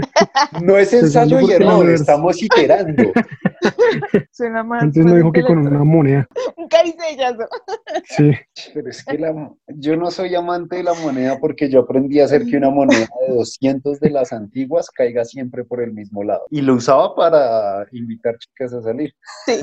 No 0.63 0.77
es 0.77 0.93
ensayo 0.93 1.41
y 1.41 1.53
error, 1.53 1.89
estamos 1.89 2.43
iterando. 2.43 3.13
Suena 4.33 4.65
más. 4.65 4.83
Antes 4.83 5.05
no 5.05 5.15
dijo 5.15 5.31
que 5.31 5.43
con 5.45 5.59
una 5.59 5.85
moneda. 5.85 6.27
Un 6.57 6.67
caricellazo. 6.67 7.49
Sí. 8.05 8.33
Pero 8.75 8.91
es 8.91 9.05
que 9.05 9.19
yo 9.69 9.97
no 9.97 10.11
soy 10.11 10.35
amante 10.35 10.77
de 10.77 10.83
la 10.83 10.95
moneda 10.95 11.39
porque 11.39 11.71
yo 11.71 11.81
aprendí 11.81 12.19
a 12.19 12.25
hacer 12.25 12.45
que 12.47 12.57
una 12.57 12.71
moneda 12.71 13.07
de 13.29 13.35
200 13.35 14.01
de 14.01 14.11
las 14.11 14.33
antiguas 14.33 14.91
caiga 14.91 15.25
siempre 15.25 15.65
por 15.65 15.81
el 15.81 15.93
mismo 15.93 16.25
lado. 16.25 16.47
Y 16.51 16.63
lo 16.63 16.75
usaba 16.75 17.15
para 17.15 17.87
invitar 17.93 18.37
chicas 18.39 18.73
a 18.73 18.83
salir. 18.83 19.15
Sí. 19.45 19.61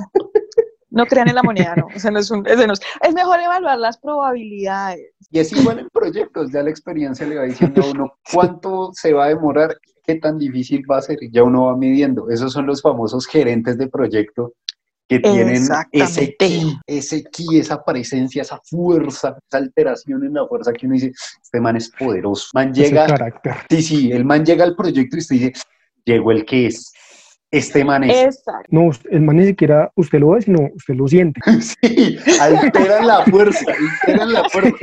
No 0.94 1.08
crean 1.08 1.28
en 1.28 1.36
la 1.36 1.42
moneda, 1.42 1.76
no. 1.76 1.88
O 1.88 2.00
sea, 2.00 2.12
no 2.12 2.20
es, 2.20 2.30
un, 2.30 2.46
es, 2.46 3.14
mejor 3.16 3.40
evaluar 3.40 3.80
las 3.80 3.98
probabilidades. 3.98 5.12
Y 5.32 5.40
es 5.40 5.52
igual 5.52 5.80
en 5.80 5.90
proyectos, 5.90 6.52
ya 6.52 6.62
la 6.62 6.70
experiencia 6.70 7.26
le 7.26 7.38
va 7.38 7.44
diciendo 7.46 7.82
a 7.82 7.90
uno 7.90 8.14
cuánto 8.32 8.92
se 8.94 9.12
va 9.12 9.26
a 9.26 9.30
demorar, 9.30 9.76
qué 10.06 10.16
tan 10.16 10.38
difícil 10.38 10.84
va 10.90 10.98
a 10.98 11.02
ser, 11.02 11.18
y 11.24 11.32
ya 11.32 11.42
uno 11.42 11.66
va 11.66 11.76
midiendo. 11.76 12.30
Esos 12.30 12.54
son 12.54 12.68
los 12.68 12.84
famosos 12.84 13.26
gerentes 13.26 13.80
de 13.80 13.88
proyecto 13.88 14.54
que 15.08 15.20
tienen 15.20 15.64
ese 15.92 16.36
ki, 16.38 16.78
ese 16.86 17.24
ki, 17.24 17.58
esa 17.58 17.84
presencia, 17.84 18.44
esa 18.44 18.60
fuerza, 18.64 19.36
esa 19.50 19.58
alteración 19.58 20.24
en 20.26 20.34
la 20.36 20.48
fuerza 20.48 20.72
que 20.72 20.86
uno 20.86 20.94
dice, 20.94 21.12
este 21.42 21.60
man 21.60 21.76
es 21.76 21.90
poderoso. 21.90 22.50
Man 22.54 22.72
llega, 22.72 23.08
sí, 23.68 23.82
sí, 23.82 24.12
el 24.12 24.26
man 24.26 24.46
llega 24.46 24.64
al 24.64 24.76
proyecto 24.76 25.16
y 25.16 25.20
usted 25.20 25.36
dice, 25.38 25.54
llegó 26.06 26.32
el 26.32 26.46
que 26.46 26.68
es 26.68 26.94
este 27.54 27.86
man 27.86 28.04
Exacto. 28.04 28.68
No, 28.70 28.90
el 29.12 29.22
man 29.22 29.38
ni 29.38 29.46
siquiera 29.46 29.92
usted 29.96 30.20
lo 30.20 30.32
ve, 30.32 30.42
sino 30.42 30.70
usted 30.74 30.96
lo 30.96 31.08
siente. 31.08 31.40
sí, 31.62 32.18
altera 32.42 33.04
la 33.04 33.24
fuerza, 33.26 33.66
la 34.08 34.50
fuerza. 34.50 34.76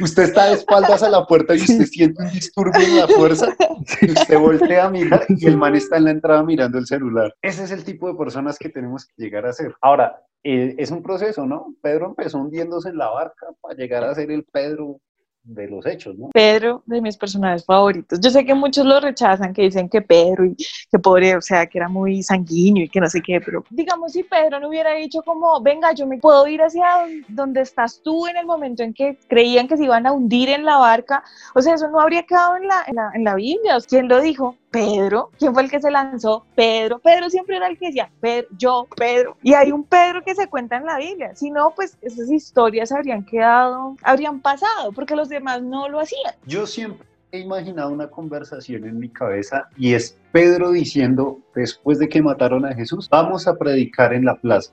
Usted 0.00 0.22
está 0.22 0.46
de 0.46 0.54
espaldas 0.54 1.02
a 1.02 1.10
la 1.10 1.26
puerta 1.26 1.54
y 1.54 1.60
usted 1.60 1.84
siente 1.84 2.22
un 2.22 2.30
disturbio 2.30 2.80
en 2.80 2.96
la 2.96 3.08
fuerza, 3.08 3.54
y 4.00 4.12
usted 4.12 4.38
voltea 4.38 4.86
a 4.86 4.90
mirar 4.90 5.26
y 5.28 5.46
el 5.46 5.58
man 5.58 5.74
está 5.74 5.98
en 5.98 6.04
la 6.04 6.12
entrada 6.12 6.42
mirando 6.42 6.78
el 6.78 6.86
celular. 6.86 7.34
Ese 7.42 7.64
es 7.64 7.72
el 7.72 7.84
tipo 7.84 8.08
de 8.08 8.14
personas 8.14 8.58
que 8.58 8.70
tenemos 8.70 9.04
que 9.04 9.12
llegar 9.22 9.44
a 9.44 9.52
ser. 9.52 9.74
Ahora, 9.82 10.22
eh, 10.44 10.76
es 10.78 10.90
un 10.90 11.02
proceso, 11.02 11.44
¿no? 11.44 11.74
Pedro 11.82 12.06
empezó 12.06 12.38
hundiéndose 12.38 12.88
en 12.88 12.98
la 12.98 13.10
barca 13.10 13.48
para 13.60 13.74
llegar 13.74 14.04
a 14.04 14.14
ser 14.14 14.30
el 14.30 14.44
Pedro 14.44 14.98
de 15.44 15.68
los 15.68 15.84
hechos, 15.86 16.16
¿no? 16.16 16.30
Pedro, 16.32 16.82
de 16.86 17.00
mis 17.00 17.16
personajes 17.16 17.64
favoritos. 17.64 18.20
Yo 18.20 18.30
sé 18.30 18.44
que 18.44 18.54
muchos 18.54 18.86
lo 18.86 19.00
rechazan, 19.00 19.52
que 19.52 19.62
dicen 19.62 19.88
que 19.88 20.00
Pedro 20.00 20.44
y 20.44 20.56
que 20.56 20.98
pobre, 20.98 21.36
o 21.36 21.40
sea, 21.40 21.66
que 21.66 21.78
era 21.78 21.88
muy 21.88 22.22
sanguíneo 22.22 22.84
y 22.84 22.88
que 22.88 23.00
no 23.00 23.08
sé 23.08 23.20
qué, 23.20 23.40
pero 23.40 23.64
digamos 23.70 24.12
si 24.12 24.22
Pedro 24.22 24.60
no 24.60 24.68
hubiera 24.68 24.94
dicho 24.94 25.22
como, 25.22 25.60
venga, 25.60 25.92
yo 25.92 26.06
me 26.06 26.18
puedo 26.18 26.46
ir 26.46 26.62
hacia 26.62 26.86
donde 27.28 27.62
estás 27.62 28.00
tú 28.02 28.26
en 28.26 28.36
el 28.36 28.46
momento 28.46 28.82
en 28.82 28.94
que 28.94 29.18
creían 29.28 29.66
que 29.66 29.76
se 29.76 29.84
iban 29.84 30.06
a 30.06 30.12
hundir 30.12 30.48
en 30.48 30.64
la 30.64 30.78
barca, 30.78 31.24
o 31.54 31.62
sea, 31.62 31.74
eso 31.74 31.88
no 31.88 32.00
habría 32.00 32.22
quedado 32.22 32.56
en 32.56 32.68
la, 32.68 32.84
en 32.86 32.94
la, 32.94 33.10
en 33.14 33.24
la 33.24 33.34
Biblia. 33.34 33.78
¿Quién 33.88 34.08
lo 34.08 34.20
dijo? 34.20 34.56
Pedro, 34.72 35.30
¿quién 35.38 35.52
fue 35.52 35.64
el 35.64 35.70
que 35.70 35.80
se 35.80 35.90
lanzó? 35.90 36.46
Pedro, 36.56 36.98
Pedro 36.98 37.28
siempre 37.28 37.56
era 37.58 37.68
el 37.68 37.78
que 37.78 37.88
decía, 37.88 38.10
Pedro, 38.20 38.48
yo, 38.56 38.86
Pedro. 38.96 39.36
Y 39.42 39.52
hay 39.52 39.70
un 39.70 39.84
Pedro 39.84 40.22
que 40.24 40.34
se 40.34 40.48
cuenta 40.48 40.78
en 40.78 40.86
la 40.86 40.96
Biblia. 40.96 41.36
Si 41.36 41.50
no, 41.50 41.72
pues 41.76 41.98
esas 42.00 42.30
historias 42.30 42.90
habrían 42.90 43.22
quedado, 43.24 43.96
habrían 44.02 44.40
pasado, 44.40 44.90
porque 44.94 45.14
los 45.14 45.28
demás 45.28 45.62
no 45.62 45.90
lo 45.90 46.00
hacían. 46.00 46.34
Yo 46.46 46.66
siempre 46.66 47.06
he 47.32 47.40
imaginado 47.40 47.90
una 47.90 48.08
conversación 48.08 48.86
en 48.86 48.98
mi 48.98 49.10
cabeza 49.10 49.68
y 49.76 49.92
es 49.92 50.18
Pedro 50.32 50.70
diciendo, 50.70 51.38
después 51.54 51.98
de 51.98 52.08
que 52.08 52.22
mataron 52.22 52.64
a 52.64 52.74
Jesús, 52.74 53.08
vamos 53.10 53.46
a 53.46 53.56
predicar 53.56 54.14
en 54.14 54.24
la 54.24 54.36
plaza, 54.36 54.72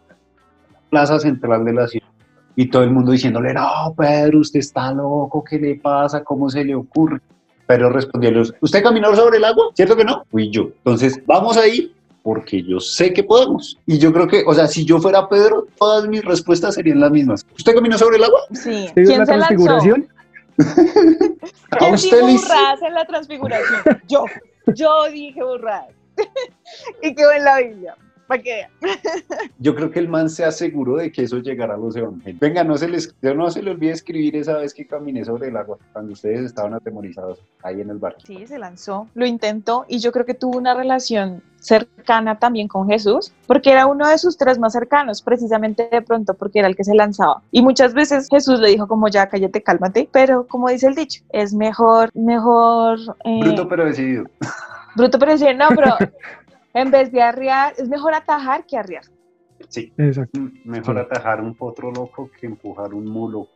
plaza 0.89 1.19
central 1.19 1.65
de 1.65 1.73
la 1.73 1.87
ciudad. 1.87 2.07
Y 2.55 2.69
todo 2.69 2.83
el 2.83 2.91
mundo 2.91 3.11
diciéndole, 3.11 3.53
no, 3.53 3.93
Pedro, 3.97 4.39
usted 4.39 4.59
está 4.59 4.93
loco, 4.93 5.43
¿qué 5.43 5.59
le 5.59 5.75
pasa? 5.75 6.23
¿Cómo 6.23 6.49
se 6.49 6.63
le 6.63 6.75
ocurre? 6.75 7.19
Pero 7.69 7.91
respondió, 7.91 8.31
¿usted 8.61 8.81
caminó 8.81 9.15
sobre 9.15 9.37
el 9.37 9.45
agua? 9.45 9.65
¿Cierto 9.75 9.95
que 9.95 10.03
no? 10.03 10.25
Fui 10.31 10.49
yo. 10.49 10.71
Entonces, 10.77 11.21
vamos 11.27 11.55
ahí 11.55 11.93
porque 12.23 12.63
yo 12.63 12.79
sé 12.79 13.13
que 13.13 13.23
podemos. 13.23 13.77
Y 13.85 13.99
yo 13.99 14.11
creo 14.11 14.27
que, 14.27 14.43
o 14.47 14.55
sea, 14.55 14.65
si 14.65 14.85
yo 14.85 14.99
fuera 14.99 15.29
Pedro, 15.29 15.67
todas 15.77 16.07
mis 16.07 16.25
respuestas 16.25 16.73
serían 16.73 16.99
las 16.99 17.11
mismas. 17.11 17.45
¿Usted 17.55 17.75
caminó 17.75 17.95
sobre 17.95 18.17
el 18.17 18.23
agua? 18.23 18.39
Sí. 18.53 18.87
¿Quién 18.95 19.19
la 19.19 19.25
se 19.27 19.33
transfiguración? 19.33 20.07
¿Quién 20.57 21.95
dijo 21.95 22.17
burradas 22.25 22.81
en 22.81 22.93
la 22.95 23.05
transfiguración? 23.05 24.01
Yo. 24.07 24.25
Yo 24.73 25.07
dije 25.11 25.43
burradas. 25.43 25.93
y 27.03 27.13
quedó 27.13 27.31
en 27.33 27.43
la 27.43 27.59
Biblia 27.59 27.95
para 28.29 28.43
que 28.43 28.67
Yo 29.57 29.73
creo 29.73 29.89
que 29.89 29.97
el 29.97 30.07
man 30.07 30.29
se 30.29 30.45
aseguró 30.45 30.97
de 30.97 31.11
que 31.11 31.23
eso 31.23 31.39
llegara 31.39 31.73
a 31.73 31.77
los 31.77 31.95
evangelios. 31.95 32.39
Venga, 32.39 32.63
no 32.63 32.77
se 32.77 32.87
les, 32.87 33.15
no 33.23 33.49
se 33.49 33.63
le 33.63 33.71
olvide 33.71 33.91
escribir 33.91 34.35
esa 34.35 34.55
vez 34.57 34.71
que 34.71 34.85
caminé 34.85 35.25
sobre 35.25 35.47
el 35.47 35.57
agua, 35.57 35.79
cuando 35.91 36.13
ustedes 36.13 36.41
estaban 36.41 36.75
atemorizados 36.75 37.43
ahí 37.63 37.81
en 37.81 37.89
el 37.89 37.97
barco. 37.97 38.19
Sí, 38.23 38.45
se 38.45 38.59
lanzó, 38.59 39.07
lo 39.15 39.25
intentó 39.25 39.85
y 39.87 39.97
yo 39.97 40.11
creo 40.11 40.27
que 40.27 40.35
tuvo 40.35 40.59
una 40.59 40.75
relación 40.75 41.41
cercana 41.59 42.37
también 42.37 42.67
con 42.67 42.87
Jesús, 42.87 43.33
porque 43.47 43.71
era 43.71 43.87
uno 43.87 44.07
de 44.07 44.19
sus 44.19 44.37
tres 44.37 44.59
más 44.59 44.73
cercanos, 44.73 45.23
precisamente 45.23 45.89
de 45.91 46.03
pronto 46.03 46.35
porque 46.35 46.59
era 46.59 46.67
el 46.67 46.75
que 46.75 46.83
se 46.83 46.93
lanzaba. 46.93 47.41
Y 47.51 47.63
muchas 47.63 47.95
veces 47.95 48.27
Jesús 48.29 48.59
le 48.59 48.69
dijo 48.69 48.87
como 48.87 49.07
ya 49.07 49.27
cállate, 49.27 49.63
cálmate, 49.63 50.07
pero 50.11 50.45
como 50.45 50.69
dice 50.69 50.85
el 50.85 50.93
dicho, 50.93 51.23
es 51.29 51.51
mejor, 51.51 52.11
mejor... 52.13 52.99
Eh, 53.25 53.39
bruto 53.41 53.67
pero 53.67 53.85
decidido. 53.85 54.25
Bruto 54.95 55.17
pero 55.17 55.31
decidido, 55.31 55.57
no, 55.57 55.69
pero 55.75 55.97
en 56.81 56.91
vez 56.91 57.11
de 57.11 57.21
arriar, 57.21 57.73
es 57.77 57.89
mejor 57.89 58.13
atajar 58.13 58.65
que 58.65 58.77
arriar. 58.77 59.03
Sí, 59.67 59.91
Exacto. 59.97 60.39
Mm, 60.39 60.51
mejor 60.63 60.97
atajar 60.97 61.41
un 61.41 61.55
potro 61.55 61.91
loco 61.91 62.29
que 62.39 62.47
empujar 62.47 62.93
un 62.93 63.05
mulo 63.05 63.49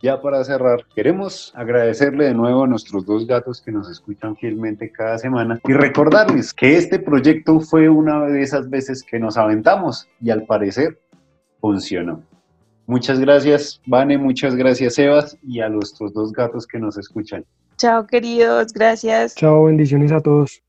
Ya 0.00 0.20
para 0.20 0.42
cerrar, 0.44 0.84
queremos 0.94 1.52
agradecerle 1.54 2.26
de 2.26 2.34
nuevo 2.34 2.64
a 2.64 2.66
nuestros 2.66 3.06
dos 3.06 3.26
gatos 3.26 3.62
que 3.62 3.72
nos 3.72 3.88
escuchan 3.88 4.36
fielmente 4.36 4.90
cada 4.90 5.16
semana 5.18 5.60
y 5.66 5.72
recordarles 5.72 6.52
que 6.52 6.76
este 6.76 6.98
proyecto 6.98 7.60
fue 7.60 7.88
una 7.88 8.26
de 8.26 8.42
esas 8.42 8.68
veces 8.68 9.02
que 9.02 9.18
nos 9.18 9.36
aventamos 9.36 10.08
y 10.20 10.30
al 10.30 10.44
parecer 10.44 10.98
funcionó. 11.60 12.22
Muchas 12.86 13.20
gracias, 13.20 13.80
Vane, 13.86 14.18
muchas 14.18 14.56
gracias, 14.56 14.94
Sebas, 14.94 15.38
y 15.42 15.60
a 15.60 15.68
nuestros 15.68 16.12
dos 16.12 16.32
gatos 16.32 16.66
que 16.66 16.78
nos 16.78 16.98
escuchan. 16.98 17.44
Chao, 17.76 18.06
queridos, 18.06 18.72
gracias. 18.72 19.34
Chao, 19.36 19.64
bendiciones 19.64 20.12
a 20.12 20.20
todos. 20.20 20.62